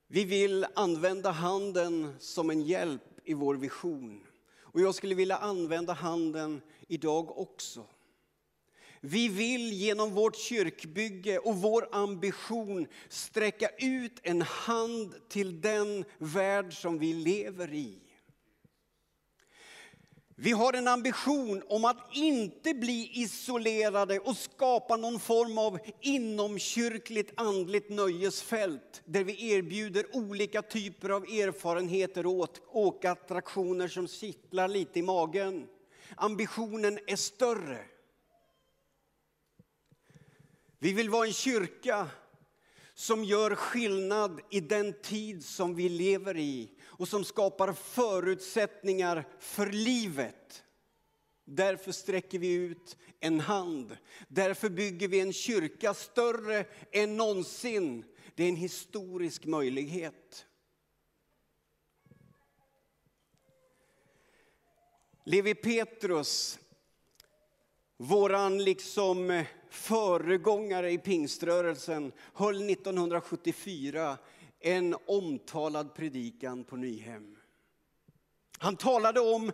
Vi 0.07 0.23
vill 0.23 0.65
använda 0.75 1.31
handen 1.31 2.15
som 2.19 2.49
en 2.49 2.61
hjälp 2.61 3.19
i 3.23 3.33
vår 3.33 3.55
vision. 3.55 4.23
Och 4.59 4.81
jag 4.81 4.95
skulle 4.95 5.15
vilja 5.15 5.37
använda 5.37 5.93
handen 5.93 6.61
idag 6.87 7.37
också. 7.37 7.85
Vi 9.01 9.27
vill 9.27 9.73
genom 9.73 10.13
vårt 10.13 10.37
kyrkbygge 10.37 11.37
och 11.37 11.55
vår 11.55 11.89
ambition 11.91 12.87
sträcka 13.09 13.69
ut 13.77 14.19
en 14.23 14.41
hand 14.41 15.15
till 15.29 15.61
den 15.61 16.05
värld 16.17 16.81
som 16.81 16.99
vi 16.99 17.13
lever 17.13 17.73
i. 17.73 17.99
Vi 20.39 20.51
har 20.51 20.73
en 20.73 20.87
ambition 20.87 21.63
om 21.69 21.85
att 21.85 22.09
inte 22.13 22.73
bli 22.73 23.11
isolerade 23.13 24.19
och 24.19 24.37
skapa 24.37 24.97
någon 24.97 25.19
form 25.19 25.57
av 25.57 25.79
inomkyrkligt 26.01 27.33
andligt 27.35 27.89
nöjesfält 27.89 29.01
där 29.05 29.23
vi 29.23 29.51
erbjuder 29.51 30.15
olika 30.15 30.61
typer 30.61 31.09
av 31.09 31.23
erfarenheter 31.23 32.25
och 32.25 32.47
åkattraktioner 32.71 33.87
som 33.87 34.07
kittlar 34.07 34.67
lite 34.67 34.99
i 34.99 35.01
magen. 35.01 35.67
Ambitionen 36.15 36.99
är 37.07 37.15
större. 37.15 37.79
Vi 40.79 40.93
vill 40.93 41.09
vara 41.09 41.27
en 41.27 41.33
kyrka 41.33 42.09
som 42.93 43.23
gör 43.23 43.55
skillnad 43.55 44.41
i 44.49 44.59
den 44.59 44.93
tid 45.01 45.45
som 45.45 45.75
vi 45.75 45.89
lever 45.89 46.37
i 46.37 46.71
och 46.83 47.07
som 47.07 47.23
skapar 47.23 47.73
förutsättningar 47.73 49.27
för 49.39 49.67
livet. 49.67 50.63
Därför 51.45 51.91
sträcker 51.91 52.39
vi 52.39 52.53
ut 52.53 52.97
en 53.19 53.39
hand. 53.39 53.97
Därför 54.27 54.69
bygger 54.69 55.07
vi 55.07 55.19
en 55.19 55.33
kyrka 55.33 55.93
större 55.93 56.65
än 56.91 57.17
någonsin. 57.17 58.05
Det 58.35 58.43
är 58.43 58.49
en 58.49 58.55
historisk 58.55 59.45
möjlighet. 59.45 60.45
Levi 65.25 65.55
Petrus, 65.55 66.59
våran 67.97 68.63
liksom 68.63 69.31
eh, 69.31 69.45
föregångare 69.69 70.91
i 70.91 70.97
pingströrelsen, 70.97 72.11
höll 72.33 72.69
1974 72.69 74.17
en 74.59 74.95
omtalad 75.07 75.95
predikan 75.95 76.63
på 76.63 76.75
Nyhem. 76.75 77.35
Han 78.59 78.75
talade 78.75 79.19
om 79.19 79.51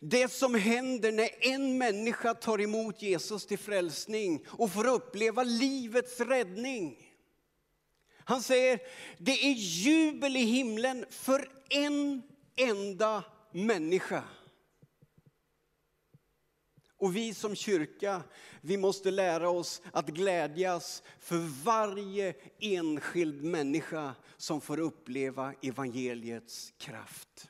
det 0.00 0.32
som 0.32 0.54
händer 0.54 1.12
när 1.12 1.28
en 1.40 1.78
människa 1.78 2.34
tar 2.34 2.60
emot 2.60 3.02
Jesus 3.02 3.46
till 3.46 3.58
frälsning 3.58 4.44
och 4.48 4.72
får 4.72 4.86
uppleva 4.86 5.42
livets 5.42 6.20
räddning. 6.20 7.06
Han 8.24 8.42
säger, 8.42 8.80
det 9.18 9.46
är 9.46 9.52
jubel 9.54 10.36
i 10.36 10.44
himlen 10.44 11.04
för 11.10 11.50
en 11.68 12.22
enda 12.56 13.24
människa. 13.52 14.22
Och 17.00 17.16
vi 17.16 17.34
som 17.34 17.54
kyrka, 17.54 18.22
vi 18.60 18.76
måste 18.76 19.10
lära 19.10 19.50
oss 19.50 19.82
att 19.92 20.08
glädjas 20.08 21.02
för 21.18 21.64
varje 21.64 22.34
enskild 22.58 23.44
människa 23.44 24.14
som 24.36 24.60
får 24.60 24.80
uppleva 24.80 25.54
evangeliets 25.62 26.72
kraft. 26.78 27.48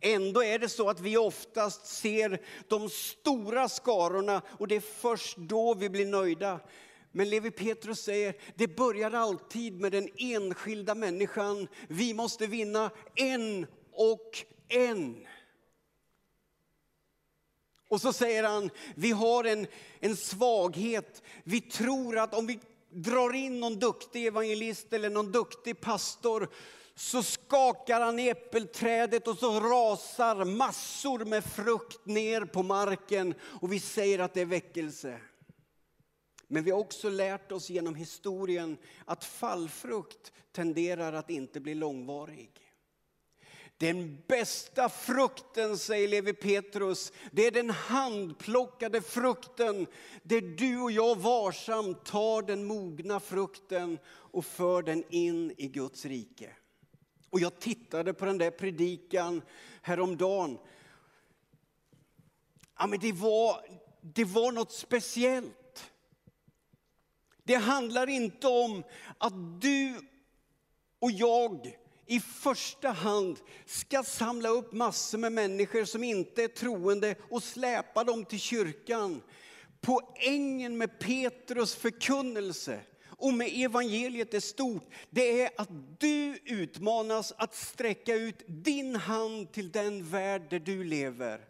Ändå 0.00 0.44
är 0.44 0.58
det 0.58 0.68
så 0.68 0.88
att 0.88 1.00
vi 1.00 1.16
oftast 1.16 1.86
ser 1.86 2.42
de 2.68 2.90
stora 2.90 3.68
skarorna 3.68 4.42
och 4.58 4.68
det 4.68 4.76
är 4.76 4.80
först 4.80 5.36
då 5.36 5.74
vi 5.74 5.90
blir 5.90 6.06
nöjda. 6.06 6.60
Men 7.12 7.30
Levi 7.30 7.50
Petrus 7.50 8.00
säger, 8.00 8.34
det 8.54 8.76
börjar 8.76 9.10
alltid 9.10 9.80
med 9.80 9.92
den 9.92 10.08
enskilda 10.18 10.94
människan. 10.94 11.68
Vi 11.88 12.14
måste 12.14 12.46
vinna 12.46 12.90
en 13.14 13.66
och 13.92 14.44
en. 14.68 15.26
Och 17.94 18.00
så 18.00 18.12
säger 18.12 18.44
han, 18.44 18.70
vi 18.94 19.10
har 19.10 19.44
en, 19.44 19.66
en 20.00 20.16
svaghet. 20.16 21.22
Vi 21.44 21.60
tror 21.60 22.18
att 22.18 22.34
om 22.34 22.46
vi 22.46 22.60
drar 22.90 23.34
in 23.34 23.60
någon 23.60 23.78
duktig 23.78 24.26
evangelist 24.26 24.92
eller 24.92 25.10
någon 25.10 25.32
duktig 25.32 25.80
pastor 25.80 26.48
så 26.94 27.22
skakar 27.22 28.00
han 28.00 28.18
i 28.18 28.28
äppelträdet 28.28 29.28
och 29.28 29.38
så 29.38 29.60
rasar 29.60 30.44
massor 30.44 31.24
med 31.24 31.44
frukt 31.44 32.06
ner 32.06 32.44
på 32.44 32.62
marken 32.62 33.34
och 33.42 33.72
vi 33.72 33.80
säger 33.80 34.18
att 34.18 34.34
det 34.34 34.40
är 34.40 34.44
väckelse. 34.46 35.20
Men 36.48 36.64
vi 36.64 36.70
har 36.70 36.78
också 36.78 37.08
lärt 37.08 37.52
oss 37.52 37.70
genom 37.70 37.94
historien 37.94 38.76
att 39.04 39.24
fallfrukt 39.24 40.32
tenderar 40.52 41.12
att 41.12 41.30
inte 41.30 41.60
bli 41.60 41.74
långvarig. 41.74 42.63
Den 43.78 44.22
bästa 44.26 44.88
frukten, 44.88 45.78
säger 45.78 46.08
Levi 46.08 46.32
Petrus, 46.32 47.12
det 47.32 47.46
är 47.46 47.50
den 47.50 47.70
handplockade 47.70 49.00
frukten 49.00 49.86
där 50.22 50.40
du 50.40 50.80
och 50.80 50.92
jag 50.92 51.16
varsamt 51.16 52.04
tar 52.04 52.42
den 52.42 52.64
mogna 52.64 53.20
frukten 53.20 53.98
och 54.06 54.44
för 54.44 54.82
den 54.82 55.04
in 55.10 55.54
i 55.56 55.68
Guds 55.68 56.04
rike. 56.04 56.50
Och 57.30 57.40
jag 57.40 57.60
tittade 57.60 58.14
på 58.14 58.24
den 58.24 58.38
där 58.38 58.50
predikan 58.50 59.42
häromdagen. 59.82 60.58
Ja, 62.78 62.86
men 62.86 62.98
det, 63.00 63.12
var, 63.12 63.60
det 64.00 64.24
var 64.24 64.52
något 64.52 64.72
speciellt. 64.72 65.92
Det 67.42 67.54
handlar 67.54 68.08
inte 68.08 68.46
om 68.46 68.82
att 69.18 69.60
du 69.60 70.00
och 70.98 71.10
jag 71.10 71.83
i 72.06 72.20
första 72.20 72.90
hand 72.90 73.38
ska 73.66 74.02
samla 74.02 74.48
upp 74.48 74.72
massor 74.72 75.18
med 75.18 75.32
människor 75.32 75.84
som 75.84 76.04
inte 76.04 76.44
är 76.44 76.48
troende 76.48 77.14
och 77.30 77.42
släpa 77.42 78.04
dem 78.04 78.24
till 78.24 78.40
kyrkan. 78.40 79.22
Poängen 79.80 80.78
med 80.78 80.98
Petrus 80.98 81.74
förkunnelse 81.74 82.80
och 83.24 83.34
med 83.34 83.50
evangeliet 83.54 84.34
är 84.34 84.40
stort, 84.40 84.88
det 85.10 85.40
är 85.40 85.50
att 85.56 85.68
du 85.98 86.38
utmanas 86.44 87.32
att 87.36 87.54
sträcka 87.54 88.14
ut 88.14 88.44
din 88.46 88.96
hand 88.96 89.52
till 89.52 89.70
den 89.70 90.10
värld 90.10 90.42
där 90.50 90.58
du 90.58 90.84
lever. 90.84 91.40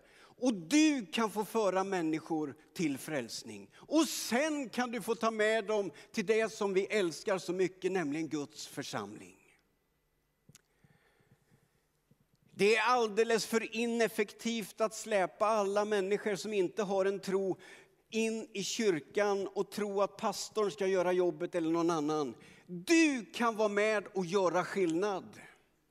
Och 0.40 0.54
du 0.54 1.06
kan 1.06 1.30
få 1.30 1.44
föra 1.44 1.84
människor 1.84 2.54
till 2.76 2.98
frälsning. 2.98 3.70
Och 3.74 4.08
sen 4.08 4.68
kan 4.68 4.90
du 4.90 5.02
få 5.02 5.14
ta 5.14 5.30
med 5.30 5.64
dem 5.64 5.90
till 6.12 6.26
det 6.26 6.52
som 6.52 6.74
vi 6.74 6.84
älskar 6.84 7.38
så 7.38 7.52
mycket, 7.52 7.92
nämligen 7.92 8.28
Guds 8.28 8.66
församling. 8.66 9.43
Det 12.56 12.76
är 12.76 12.82
alldeles 12.82 13.46
för 13.46 13.76
ineffektivt 13.76 14.80
att 14.80 14.94
släpa 14.94 15.46
alla 15.46 15.84
människor 15.84 16.36
som 16.36 16.52
inte 16.52 16.82
har 16.82 17.04
en 17.04 17.20
tro 17.20 17.58
in 18.10 18.48
i 18.52 18.64
kyrkan 18.64 19.48
och 19.54 19.70
tro 19.70 20.02
att 20.02 20.16
pastorn 20.16 20.70
ska 20.70 20.86
göra 20.86 21.12
jobbet 21.12 21.54
eller 21.54 21.70
någon 21.70 21.90
annan. 21.90 22.34
Du 22.66 23.24
kan 23.34 23.56
vara 23.56 23.68
med 23.68 24.06
och 24.06 24.26
göra 24.26 24.64
skillnad. 24.64 25.40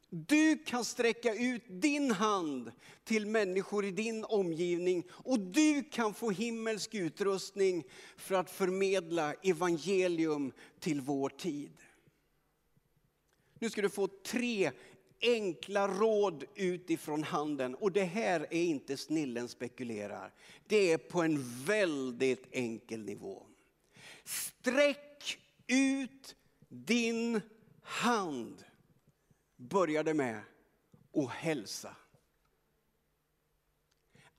Du 0.09 0.57
kan 0.57 0.85
sträcka 0.85 1.33
ut 1.33 1.63
din 1.67 2.11
hand 2.11 2.71
till 3.03 3.25
människor 3.25 3.85
i 3.85 3.91
din 3.91 4.23
omgivning 4.23 5.03
och 5.11 5.39
du 5.39 5.83
kan 5.83 6.13
få 6.13 6.31
himmelsk 6.31 6.93
utrustning 6.93 7.83
för 8.17 8.35
att 8.35 8.51
förmedla 8.51 9.33
evangelium 9.33 10.51
till 10.79 11.01
vår 11.01 11.29
tid. 11.29 11.71
Nu 13.59 13.69
ska 13.69 13.81
du 13.81 13.89
få 13.89 14.07
tre 14.07 14.71
enkla 15.23 15.87
råd 15.87 16.43
utifrån 16.55 17.23
handen. 17.23 17.75
Och 17.75 17.91
det 17.91 18.03
här 18.03 18.39
är 18.39 18.63
inte 18.63 18.97
snillen 18.97 19.47
spekulerar. 19.47 20.33
Det 20.67 20.91
är 20.91 20.97
på 20.97 21.21
en 21.21 21.63
väldigt 21.65 22.47
enkel 22.51 23.05
nivå. 23.05 23.45
Sträck 24.23 25.39
ut 25.67 26.35
din 26.69 27.41
hand. 27.81 28.63
Började 29.55 30.13
med 30.13 30.41
att 31.13 31.29
hälsa. 31.29 31.95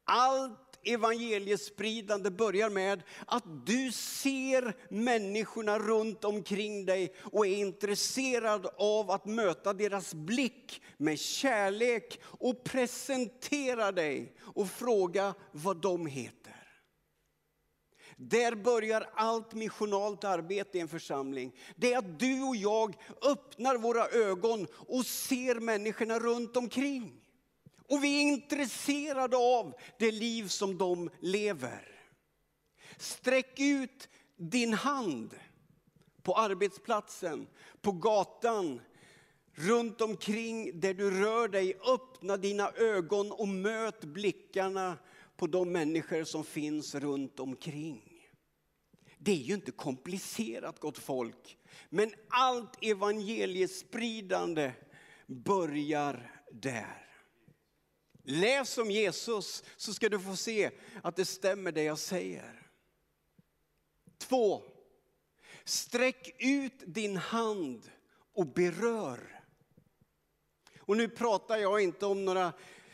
Allt 0.04 0.63
evangeliespridande 0.84 2.30
börjar 2.30 2.70
med 2.70 3.02
att 3.26 3.66
du 3.66 3.92
ser 3.92 4.76
människorna 4.88 5.78
runt 5.78 6.24
omkring 6.24 6.86
dig 6.86 7.14
och 7.20 7.46
är 7.46 7.56
intresserad 7.56 8.66
av 8.76 9.10
att 9.10 9.24
möta 9.24 9.72
deras 9.72 10.14
blick 10.14 10.82
med 10.96 11.18
kärlek 11.18 12.20
och 12.24 12.64
presentera 12.64 13.92
dig 13.92 14.36
och 14.40 14.70
fråga 14.70 15.34
vad 15.52 15.76
de 15.76 16.06
heter. 16.06 16.54
Där 18.16 18.54
börjar 18.54 19.10
allt 19.14 19.54
missionalt 19.54 20.24
arbete 20.24 20.78
i 20.78 20.80
en 20.80 20.88
församling. 20.88 21.52
Det 21.76 21.92
är 21.92 21.98
att 21.98 22.18
du 22.18 22.42
och 22.42 22.56
jag 22.56 22.96
öppnar 23.22 23.76
våra 23.76 24.08
ögon 24.08 24.66
och 24.74 25.06
ser 25.06 25.54
människorna 25.54 26.18
runt 26.18 26.56
omkring. 26.56 27.23
Och 27.88 28.04
vi 28.04 28.18
är 28.18 28.22
intresserade 28.22 29.36
av 29.36 29.74
det 29.98 30.10
liv 30.10 30.48
som 30.48 30.78
de 30.78 31.10
lever. 31.20 31.88
Sträck 32.96 33.60
ut 33.60 34.08
din 34.36 34.74
hand 34.74 35.34
på 36.22 36.34
arbetsplatsen, 36.34 37.46
på 37.80 37.92
gatan, 37.92 38.80
runt 39.52 40.00
omkring 40.00 40.80
där 40.80 40.94
du 40.94 41.10
rör 41.10 41.48
dig. 41.48 41.74
Öppna 41.86 42.36
dina 42.36 42.70
ögon 42.70 43.32
och 43.32 43.48
möt 43.48 44.04
blickarna 44.04 44.98
på 45.36 45.46
de 45.46 45.72
människor 45.72 46.24
som 46.24 46.44
finns 46.44 46.94
runt 46.94 47.40
omkring. 47.40 48.10
Det 49.18 49.32
är 49.32 49.36
ju 49.36 49.54
inte 49.54 49.70
komplicerat 49.70 50.80
gott 50.80 50.98
folk, 50.98 51.58
men 51.88 52.14
allt 52.28 52.84
evangeliespridande 52.84 54.72
börjar 55.26 56.42
där. 56.52 57.03
Läs 58.26 58.78
om 58.78 58.90
Jesus 58.90 59.62
så 59.76 59.94
ska 59.94 60.08
du 60.08 60.20
få 60.20 60.36
se 60.36 60.70
att 61.02 61.16
det 61.16 61.24
stämmer 61.24 61.72
det 61.72 61.82
jag 61.82 61.98
säger. 61.98 62.70
Två, 64.18 64.62
sträck 65.64 66.34
ut 66.38 66.82
din 66.86 67.16
hand 67.16 67.90
och 68.34 68.46
berör. 68.46 69.40
Och 70.78 70.96
nu 70.96 71.08
pratar 71.08 71.56
jag 71.56 71.80
inte 71.80 72.06
om 72.06 72.24
några 72.24 72.52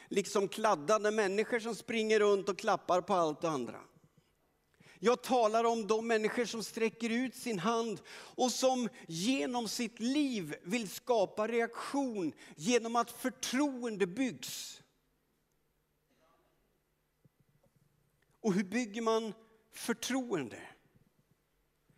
liksom 0.09 0.49
kladdade 0.49 1.11
människor 1.11 1.61
som 1.61 1.75
springer 1.75 2.21
runt 2.21 2.49
och 2.49 2.59
klappar 2.59 3.01
på 3.01 3.15
allt 3.15 3.45
och 3.45 3.51
andra. 3.51 3.81
Jag 4.99 5.23
talar 5.23 5.65
om 5.65 5.87
de 5.87 6.07
människor 6.07 6.45
som 6.45 6.65
sträcker 6.65 7.11
ut 7.11 7.35
sin 7.35 7.59
hand 7.59 8.01
och 8.11 8.53
som 8.53 8.89
genom 9.09 9.69
sitt 9.69 10.01
liv 10.01 10.57
vill 10.63 10.89
skapa 10.89 11.49
reaktion 11.49 12.33
genom 12.57 12.97
att 12.97 13.11
förtroende 13.11 14.07
byggs. 14.07 14.80
Och 18.41 18.53
hur 18.53 18.65
bygger 18.65 19.03
man 19.03 19.35
förtroende 19.73 20.63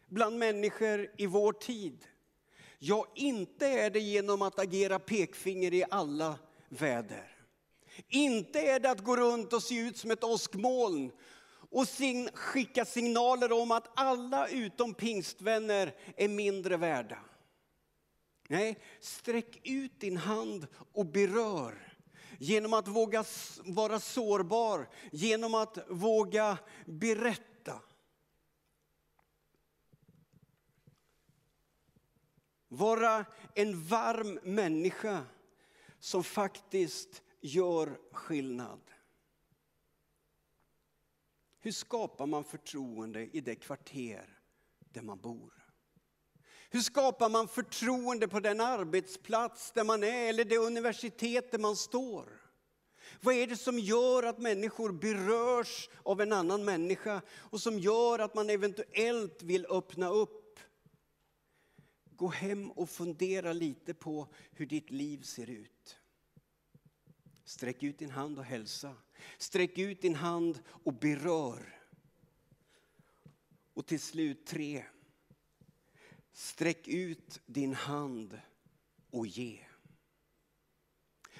bland 0.08 0.38
människor 0.38 1.10
i 1.18 1.26
vår 1.26 1.52
tid? 1.52 2.06
Ja, 2.78 3.12
inte 3.14 3.66
är 3.66 3.90
det 3.90 4.00
genom 4.00 4.42
att 4.42 4.58
agera 4.58 4.98
pekfinger 4.98 5.74
i 5.74 5.84
alla 5.90 6.38
väder. 6.68 7.28
Inte 8.08 8.60
är 8.60 8.80
det 8.80 8.90
att 8.90 9.04
gå 9.04 9.16
runt 9.16 9.52
och 9.52 9.62
se 9.62 9.78
ut 9.78 9.96
som 9.96 10.10
ett 10.10 10.24
åskmoln 10.24 11.12
och 11.70 11.88
sin, 11.88 12.28
skicka 12.34 12.84
signaler 12.84 13.52
om 13.52 13.70
att 13.70 14.00
alla 14.00 14.48
utom 14.48 14.94
pingstvänner 14.94 15.94
är 16.16 16.28
mindre 16.28 16.76
värda. 16.76 17.18
Nej, 18.48 18.78
sträck 19.00 19.60
ut 19.64 20.00
din 20.00 20.16
hand 20.16 20.66
och 20.92 21.06
berör. 21.06 21.91
Genom 22.42 22.72
att 22.74 22.88
våga 22.88 23.24
vara 23.64 24.00
sårbar, 24.00 24.88
genom 25.12 25.54
att 25.54 25.78
våga 25.88 26.58
berätta. 26.86 27.80
Vara 32.68 33.24
en 33.54 33.84
varm 33.84 34.40
människa 34.42 35.26
som 35.98 36.24
faktiskt 36.24 37.22
gör 37.40 37.98
skillnad. 38.12 38.80
Hur 41.60 41.72
skapar 41.72 42.26
man 42.26 42.44
förtroende 42.44 43.36
i 43.36 43.40
det 43.40 43.54
kvarter 43.54 44.38
där 44.78 45.02
man 45.02 45.20
bor? 45.20 45.61
Hur 46.72 46.80
skapar 46.80 47.28
man 47.28 47.48
förtroende 47.48 48.28
på 48.28 48.40
den 48.40 48.60
arbetsplats 48.60 49.72
där 49.72 49.84
man 49.84 50.04
är 50.04 50.28
eller 50.28 50.44
det 50.44 50.58
universitet 50.58 51.50
där 51.50 51.58
man 51.58 51.76
står? 51.76 52.42
Vad 53.20 53.34
är 53.34 53.46
det 53.46 53.56
som 53.56 53.78
gör 53.78 54.22
att 54.22 54.38
människor 54.38 54.92
berörs 54.92 55.88
av 56.02 56.20
en 56.20 56.32
annan 56.32 56.64
människa 56.64 57.22
och 57.30 57.60
som 57.60 57.78
gör 57.78 58.18
att 58.18 58.34
man 58.34 58.50
eventuellt 58.50 59.42
vill 59.42 59.66
öppna 59.66 60.08
upp? 60.08 60.60
Gå 62.16 62.28
hem 62.28 62.70
och 62.70 62.90
fundera 62.90 63.52
lite 63.52 63.94
på 63.94 64.28
hur 64.50 64.66
ditt 64.66 64.90
liv 64.90 65.22
ser 65.22 65.50
ut. 65.50 65.98
Sträck 67.44 67.82
ut 67.82 67.98
din 67.98 68.10
hand 68.10 68.38
och 68.38 68.44
hälsa. 68.44 68.94
Sträck 69.38 69.78
ut 69.78 70.02
din 70.02 70.14
hand 70.14 70.58
och 70.66 70.94
berör. 70.94 71.78
Och 73.74 73.86
till 73.86 74.00
slut 74.00 74.46
tre. 74.46 74.84
Sträck 76.32 76.88
ut 76.88 77.40
din 77.46 77.74
hand 77.74 78.40
och 79.10 79.26
ge. 79.26 79.58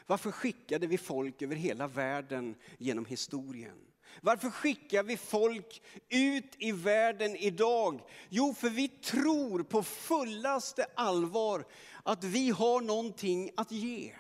Varför 0.07 0.31
skickade 0.31 0.87
vi 0.87 0.99
folk 0.99 1.43
över 1.43 1.57
hela 1.57 1.89
världen 1.89 2.55
genom 2.79 3.05
historien? 3.05 3.79
Varför 4.21 4.51
skickar 4.51 5.03
vi 5.03 5.17
folk 5.17 5.83
ut 6.09 6.55
i 6.59 6.73
världen 6.73 7.37
idag? 7.37 8.01
Jo, 8.29 8.55
för 8.55 8.71
vi 8.71 8.89
tror 8.89 9.63
på 9.63 9.83
fullaste 9.83 10.87
allvar 10.95 11.65
att 12.03 12.25
vi 12.25 12.51
har 12.51 12.81
någonting 12.81 13.51
att 13.57 13.73
ge. 13.73 14.15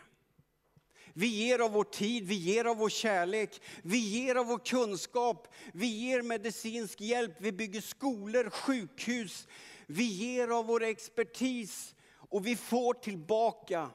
Vi 1.14 1.26
ger 1.26 1.58
av 1.58 1.72
vår 1.72 1.84
tid, 1.84 2.24
vi 2.24 2.34
ger 2.34 2.64
av 2.64 2.76
vår 2.76 2.88
kärlek, 2.88 3.62
vi 3.82 3.98
ger 3.98 4.34
av 4.34 4.46
vår 4.46 4.58
kunskap, 4.58 5.54
vi 5.72 5.86
ger 5.86 6.22
medicinsk 6.22 7.00
hjälp, 7.00 7.36
vi 7.38 7.52
bygger 7.52 7.80
skolor, 7.80 8.50
sjukhus, 8.50 9.48
vi 9.92 10.04
ger 10.04 10.48
av 10.48 10.66
vår 10.66 10.82
expertis 10.82 11.94
och 12.12 12.46
vi 12.46 12.56
får 12.56 12.94
tillbaka. 12.94 13.90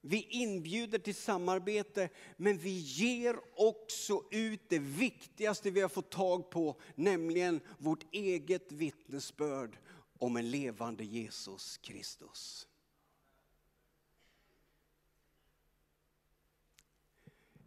Vi 0.00 0.22
inbjuder 0.22 0.98
till 0.98 1.14
samarbete, 1.14 2.08
men 2.36 2.58
vi 2.58 2.78
ger 2.78 3.36
också 3.56 4.22
ut 4.30 4.68
det 4.68 4.78
viktigaste 4.78 5.70
vi 5.70 5.80
har 5.80 5.88
fått 5.88 6.10
tag 6.10 6.50
på, 6.50 6.80
nämligen 6.94 7.60
vårt 7.78 8.14
eget 8.14 8.72
vittnesbörd 8.72 9.78
om 10.18 10.36
en 10.36 10.50
levande 10.50 11.04
Jesus 11.04 11.76
Kristus. 11.76 12.68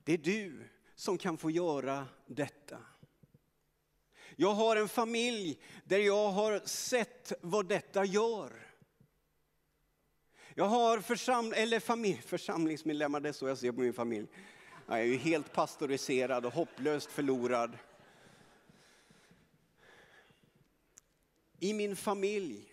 Det 0.04 0.14
är 0.14 0.18
du 0.18 0.70
som 0.96 1.18
kan 1.18 1.38
få 1.38 1.52
göra 1.52 2.08
detta. 2.28 2.78
Jag 4.36 4.54
har 4.54 4.76
en 4.76 4.90
familj 4.90 5.60
där 5.84 6.00
jag 6.00 6.30
har 6.30 6.60
sett 6.66 7.34
vad 7.42 7.66
detta 7.66 8.06
gör. 8.06 8.68
Jag 10.56 10.66
har 10.66 11.00
försam 11.00 11.54
eller 11.54 11.80
familj, 11.80 12.22
församlingsmedlemmar, 12.26 13.20
det 13.20 13.30
är 13.30 13.34
så 13.34 13.48
jag 13.48 13.58
ser 13.58 13.72
på 13.72 13.80
min 13.80 13.94
familj. 13.94 14.28
Jag 14.88 15.00
är 15.00 15.04
ju 15.04 15.18
helt 15.18 15.54
pastoriserad 15.54 16.46
och 16.46 16.54
hopplöst 16.54 17.12
förlorad. 17.12 17.78
I 21.60 21.74
min 21.74 21.96
familj 21.96 22.72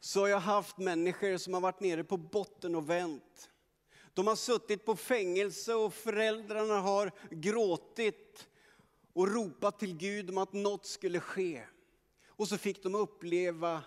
så 0.00 0.20
har 0.20 0.28
jag 0.28 0.40
haft 0.40 0.78
människor 0.78 1.36
som 1.36 1.54
har 1.54 1.60
varit 1.60 1.80
nere 1.80 2.04
på 2.04 2.16
botten 2.16 2.74
och 2.74 2.90
vänt. 2.90 3.50
De 4.14 4.26
har 4.26 4.36
suttit 4.36 4.84
på 4.84 4.96
fängelse 4.96 5.74
och 5.74 5.94
föräldrarna 5.94 6.80
har 6.80 7.12
gråtit 7.30 8.48
och 9.18 9.34
ropat 9.34 9.78
till 9.78 9.96
Gud 9.96 10.30
om 10.30 10.38
att 10.38 10.52
något 10.52 10.86
skulle 10.86 11.20
ske. 11.20 11.62
Och 12.26 12.48
så 12.48 12.58
fick 12.58 12.82
de 12.82 12.94
uppleva 12.94 13.82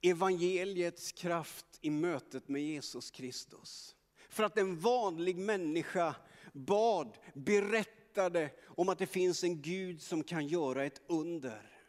evangeliets 0.00 1.12
kraft 1.12 1.66
i 1.80 1.90
mötet 1.90 2.48
med 2.48 2.62
Jesus 2.62 3.10
Kristus. 3.10 3.96
För 4.28 4.44
att 4.44 4.58
en 4.58 4.78
vanlig 4.78 5.36
människa 5.36 6.14
bad, 6.52 7.18
berättade 7.34 8.50
om 8.64 8.88
att 8.88 8.98
det 8.98 9.06
finns 9.06 9.44
en 9.44 9.62
Gud 9.62 10.02
som 10.02 10.24
kan 10.24 10.46
göra 10.46 10.84
ett 10.84 11.02
under. 11.06 11.80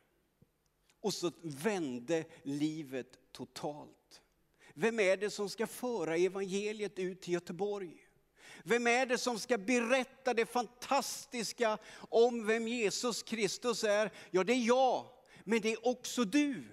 Och 1.02 1.14
så 1.14 1.32
vände 1.42 2.26
livet 2.44 3.20
totalt. 3.32 4.22
Vem 4.74 5.00
är 5.00 5.18
det 5.18 5.30
som 5.30 5.50
ska 5.50 5.68
föra 5.68 6.18
evangeliet 6.18 7.00
ut 7.00 7.22
till 7.22 7.34
Göteborg? 7.34 8.03
Vem 8.64 8.88
är 8.88 9.06
det 9.06 9.18
som 9.18 9.40
ska 9.40 9.58
berätta 9.58 10.34
det 10.34 10.46
fantastiska 10.46 11.78
om 11.96 12.48
vem 12.48 12.68
Jesus 12.68 13.24
Kristus 13.24 13.84
är? 13.84 14.12
Ja, 14.32 14.44
det 14.44 14.54
är 14.54 14.68
jag, 14.68 15.06
men 15.44 15.62
det 15.62 15.74
är 15.74 15.88
också 15.88 16.24
du 16.24 16.64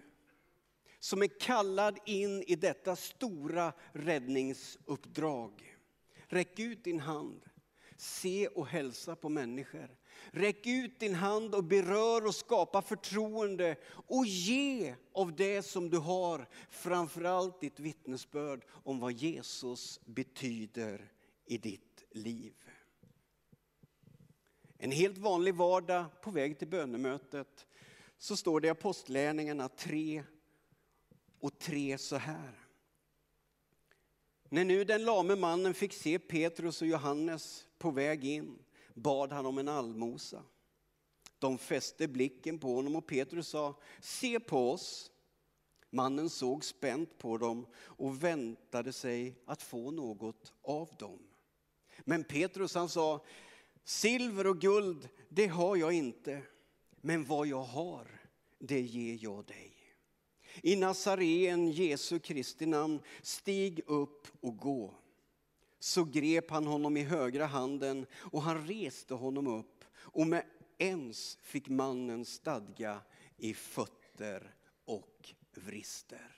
som 0.98 1.22
är 1.22 1.40
kallad 1.40 1.98
in 2.06 2.42
i 2.42 2.56
detta 2.56 2.96
stora 2.96 3.72
räddningsuppdrag. 3.92 5.76
Räck 6.28 6.58
ut 6.58 6.84
din 6.84 7.00
hand, 7.00 7.42
se 7.96 8.48
och 8.48 8.66
hälsa 8.66 9.16
på 9.16 9.28
människor. 9.28 9.96
Räck 10.30 10.66
ut 10.66 11.00
din 11.00 11.14
hand 11.14 11.54
och 11.54 11.64
berör 11.64 12.26
och 12.26 12.34
skapa 12.34 12.82
förtroende 12.82 13.76
och 13.90 14.26
ge 14.26 14.94
av 15.12 15.36
det 15.36 15.62
som 15.62 15.90
du 15.90 15.98
har. 15.98 16.48
Framförallt 16.70 17.60
ditt 17.60 17.80
vittnesbörd 17.80 18.64
om 18.70 19.00
vad 19.00 19.12
Jesus 19.12 20.00
betyder 20.04 21.12
i 21.50 21.58
ditt 21.58 22.04
liv. 22.10 22.54
En 24.78 24.90
helt 24.90 25.18
vanlig 25.18 25.54
vardag 25.54 26.04
på 26.22 26.30
väg 26.30 26.58
till 26.58 26.68
bönemötet 26.68 27.66
så 28.18 28.36
står 28.36 28.60
det 28.60 28.66
i 28.66 28.70
Apostlärningarna 28.70 29.68
3 29.68 30.24
och 31.40 31.58
3 31.58 31.98
så 31.98 32.16
här. 32.16 32.58
När 34.48 34.64
nu 34.64 34.84
den 34.84 35.04
lame 35.04 35.36
mannen 35.36 35.74
fick 35.74 35.92
se 35.92 36.18
Petrus 36.18 36.82
och 36.82 36.88
Johannes 36.88 37.66
på 37.78 37.90
väg 37.90 38.24
in 38.24 38.58
bad 38.94 39.32
han 39.32 39.46
om 39.46 39.58
en 39.58 39.68
allmosa. 39.68 40.42
De 41.38 41.58
fäste 41.58 42.08
blicken 42.08 42.58
på 42.58 42.74
honom 42.74 42.96
och 42.96 43.06
Petrus 43.06 43.48
sa, 43.48 43.80
se 44.00 44.40
på 44.40 44.70
oss. 44.72 45.10
Mannen 45.90 46.30
såg 46.30 46.64
spänt 46.64 47.18
på 47.18 47.38
dem 47.38 47.66
och 47.76 48.24
väntade 48.24 48.92
sig 48.92 49.42
att 49.44 49.62
få 49.62 49.90
något 49.90 50.52
av 50.62 50.88
dem. 50.98 51.29
Men 52.04 52.24
Petrus 52.24 52.74
han 52.74 52.88
sa, 52.88 53.24
silver 53.84 54.46
och 54.46 54.60
guld 54.60 55.08
det 55.28 55.46
har 55.46 55.76
jag 55.76 55.92
inte, 55.92 56.42
men 57.00 57.24
vad 57.24 57.46
jag 57.46 57.62
har 57.62 58.20
det 58.58 58.80
ger 58.80 59.18
jag 59.20 59.44
dig. 59.44 59.76
I 60.62 60.76
Nazareen 60.76 61.70
Jesu 61.70 62.18
Kristi 62.18 62.66
namn, 62.66 63.00
stig 63.22 63.80
upp 63.86 64.28
och 64.40 64.56
gå. 64.56 64.94
Så 65.78 66.04
grep 66.04 66.50
han 66.50 66.66
honom 66.66 66.96
i 66.96 67.02
högra 67.02 67.46
handen 67.46 68.06
och 68.14 68.42
han 68.42 68.66
reste 68.66 69.14
honom 69.14 69.46
upp 69.46 69.84
och 69.96 70.26
med 70.26 70.44
ens 70.78 71.38
fick 71.42 71.68
mannen 71.68 72.24
stadga 72.24 73.00
i 73.36 73.54
fötter 73.54 74.54
och 74.84 75.34
vrister. 75.54 76.36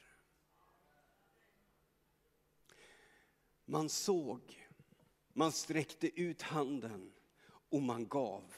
Man 3.64 3.88
såg, 3.88 4.61
man 5.32 5.52
sträckte 5.52 6.20
ut 6.20 6.42
handen 6.42 7.12
och 7.70 7.82
man 7.82 8.08
gav. 8.08 8.54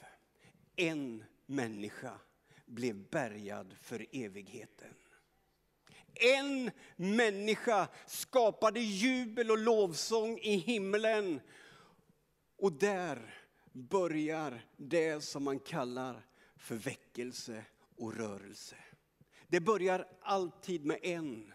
En 0.77 1.25
människa 1.47 2.21
blev 2.67 3.09
bärgad 3.11 3.77
för 3.81 4.07
evigheten. 4.13 4.95
En 6.15 6.71
människa 6.97 7.89
skapade 8.07 8.81
jubel 8.81 9.51
och 9.51 9.59
lovsång 9.59 10.39
i 10.39 10.57
himlen. 10.57 11.41
Och 12.57 12.73
där 12.73 13.35
börjar 13.73 14.67
det 14.77 15.25
som 15.25 15.45
man 15.45 15.59
kallar 15.59 16.27
för 16.57 16.75
väckelse 16.75 17.65
och 17.97 18.17
rörelse. 18.17 18.77
Det 19.49 19.61
börjar 19.61 20.09
alltid 20.21 20.85
med 20.85 20.99
en. 21.03 21.55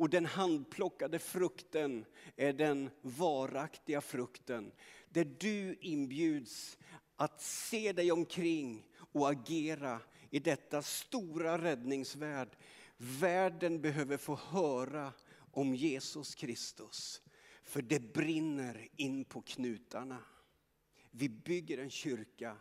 Och 0.00 0.10
den 0.10 0.26
handplockade 0.26 1.18
frukten 1.18 2.04
är 2.36 2.52
den 2.52 2.90
varaktiga 3.02 4.00
frukten. 4.00 4.72
Där 5.08 5.24
du 5.24 5.78
inbjuds 5.80 6.78
att 7.16 7.42
se 7.42 7.92
dig 7.92 8.12
omkring 8.12 8.86
och 9.12 9.30
agera 9.30 10.00
i 10.30 10.38
detta 10.38 10.82
stora 10.82 11.58
räddningsvärld. 11.58 12.48
Världen 12.96 13.80
behöver 13.80 14.16
få 14.16 14.34
höra 14.34 15.12
om 15.50 15.74
Jesus 15.74 16.34
Kristus. 16.34 17.22
För 17.62 17.82
det 17.82 18.12
brinner 18.12 18.88
in 18.96 19.24
på 19.24 19.42
knutarna. 19.42 20.18
Vi 21.10 21.28
bygger 21.28 21.78
en 21.78 21.90
kyrka 21.90 22.56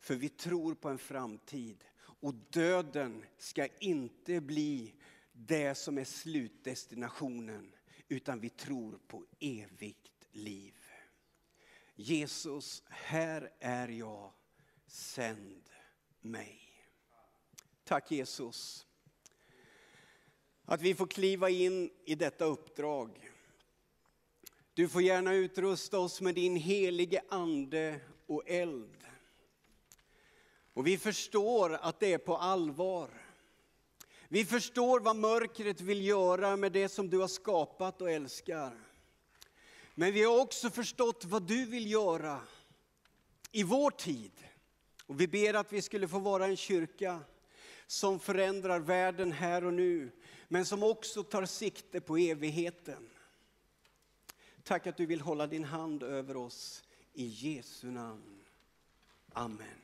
för 0.00 0.14
vi 0.14 0.28
tror 0.28 0.74
på 0.74 0.88
en 0.88 0.98
framtid. 0.98 1.84
Och 1.98 2.34
döden 2.34 3.24
ska 3.38 3.66
inte 3.80 4.40
bli 4.40 4.94
det 5.36 5.74
som 5.74 5.98
är 5.98 6.04
slutdestinationen. 6.04 7.74
Utan 8.08 8.40
vi 8.40 8.50
tror 8.50 8.98
på 9.06 9.24
evigt 9.40 10.26
liv. 10.30 10.74
Jesus, 11.94 12.82
här 12.88 13.52
är 13.60 13.88
jag, 13.88 14.32
sänd 14.86 15.70
mig. 16.20 16.60
Tack 17.84 18.10
Jesus. 18.10 18.86
Att 20.64 20.82
vi 20.82 20.94
får 20.94 21.06
kliva 21.06 21.50
in 21.50 21.90
i 22.04 22.14
detta 22.14 22.44
uppdrag. 22.44 23.30
Du 24.74 24.88
får 24.88 25.02
gärna 25.02 25.34
utrusta 25.34 25.98
oss 25.98 26.20
med 26.20 26.34
din 26.34 26.56
helige 26.56 27.22
ande 27.28 28.00
och 28.26 28.42
eld. 28.46 29.04
Och 30.72 30.86
vi 30.86 30.98
förstår 30.98 31.74
att 31.74 32.00
det 32.00 32.12
är 32.12 32.18
på 32.18 32.36
allvar. 32.36 33.23
Vi 34.34 34.44
förstår 34.44 35.00
vad 35.00 35.16
mörkret 35.16 35.80
vill 35.80 36.06
göra 36.06 36.56
med 36.56 36.72
det 36.72 36.88
som 36.88 37.10
du 37.10 37.18
har 37.18 37.28
skapat 37.28 38.02
och 38.02 38.10
älskar. 38.10 38.78
Men 39.94 40.12
vi 40.12 40.24
har 40.24 40.40
också 40.40 40.70
förstått 40.70 41.24
vad 41.24 41.42
du 41.42 41.64
vill 41.64 41.90
göra 41.90 42.40
i 43.52 43.62
vår 43.62 43.90
tid. 43.90 44.32
Och 45.06 45.20
vi 45.20 45.28
ber 45.28 45.54
att 45.54 45.72
vi 45.72 45.82
skulle 45.82 46.08
få 46.08 46.18
vara 46.18 46.46
en 46.46 46.56
kyrka 46.56 47.20
som 47.86 48.20
förändrar 48.20 48.78
världen 48.80 49.32
här 49.32 49.64
och 49.64 49.74
nu, 49.74 50.10
men 50.48 50.66
som 50.66 50.82
också 50.82 51.22
tar 51.22 51.46
sikte 51.46 52.00
på 52.00 52.16
evigheten. 52.16 53.10
Tack 54.62 54.86
att 54.86 54.96
du 54.96 55.06
vill 55.06 55.20
hålla 55.20 55.46
din 55.46 55.64
hand 55.64 56.02
över 56.02 56.36
oss. 56.36 56.84
I 57.12 57.26
Jesu 57.26 57.90
namn. 57.90 58.44
Amen. 59.32 59.83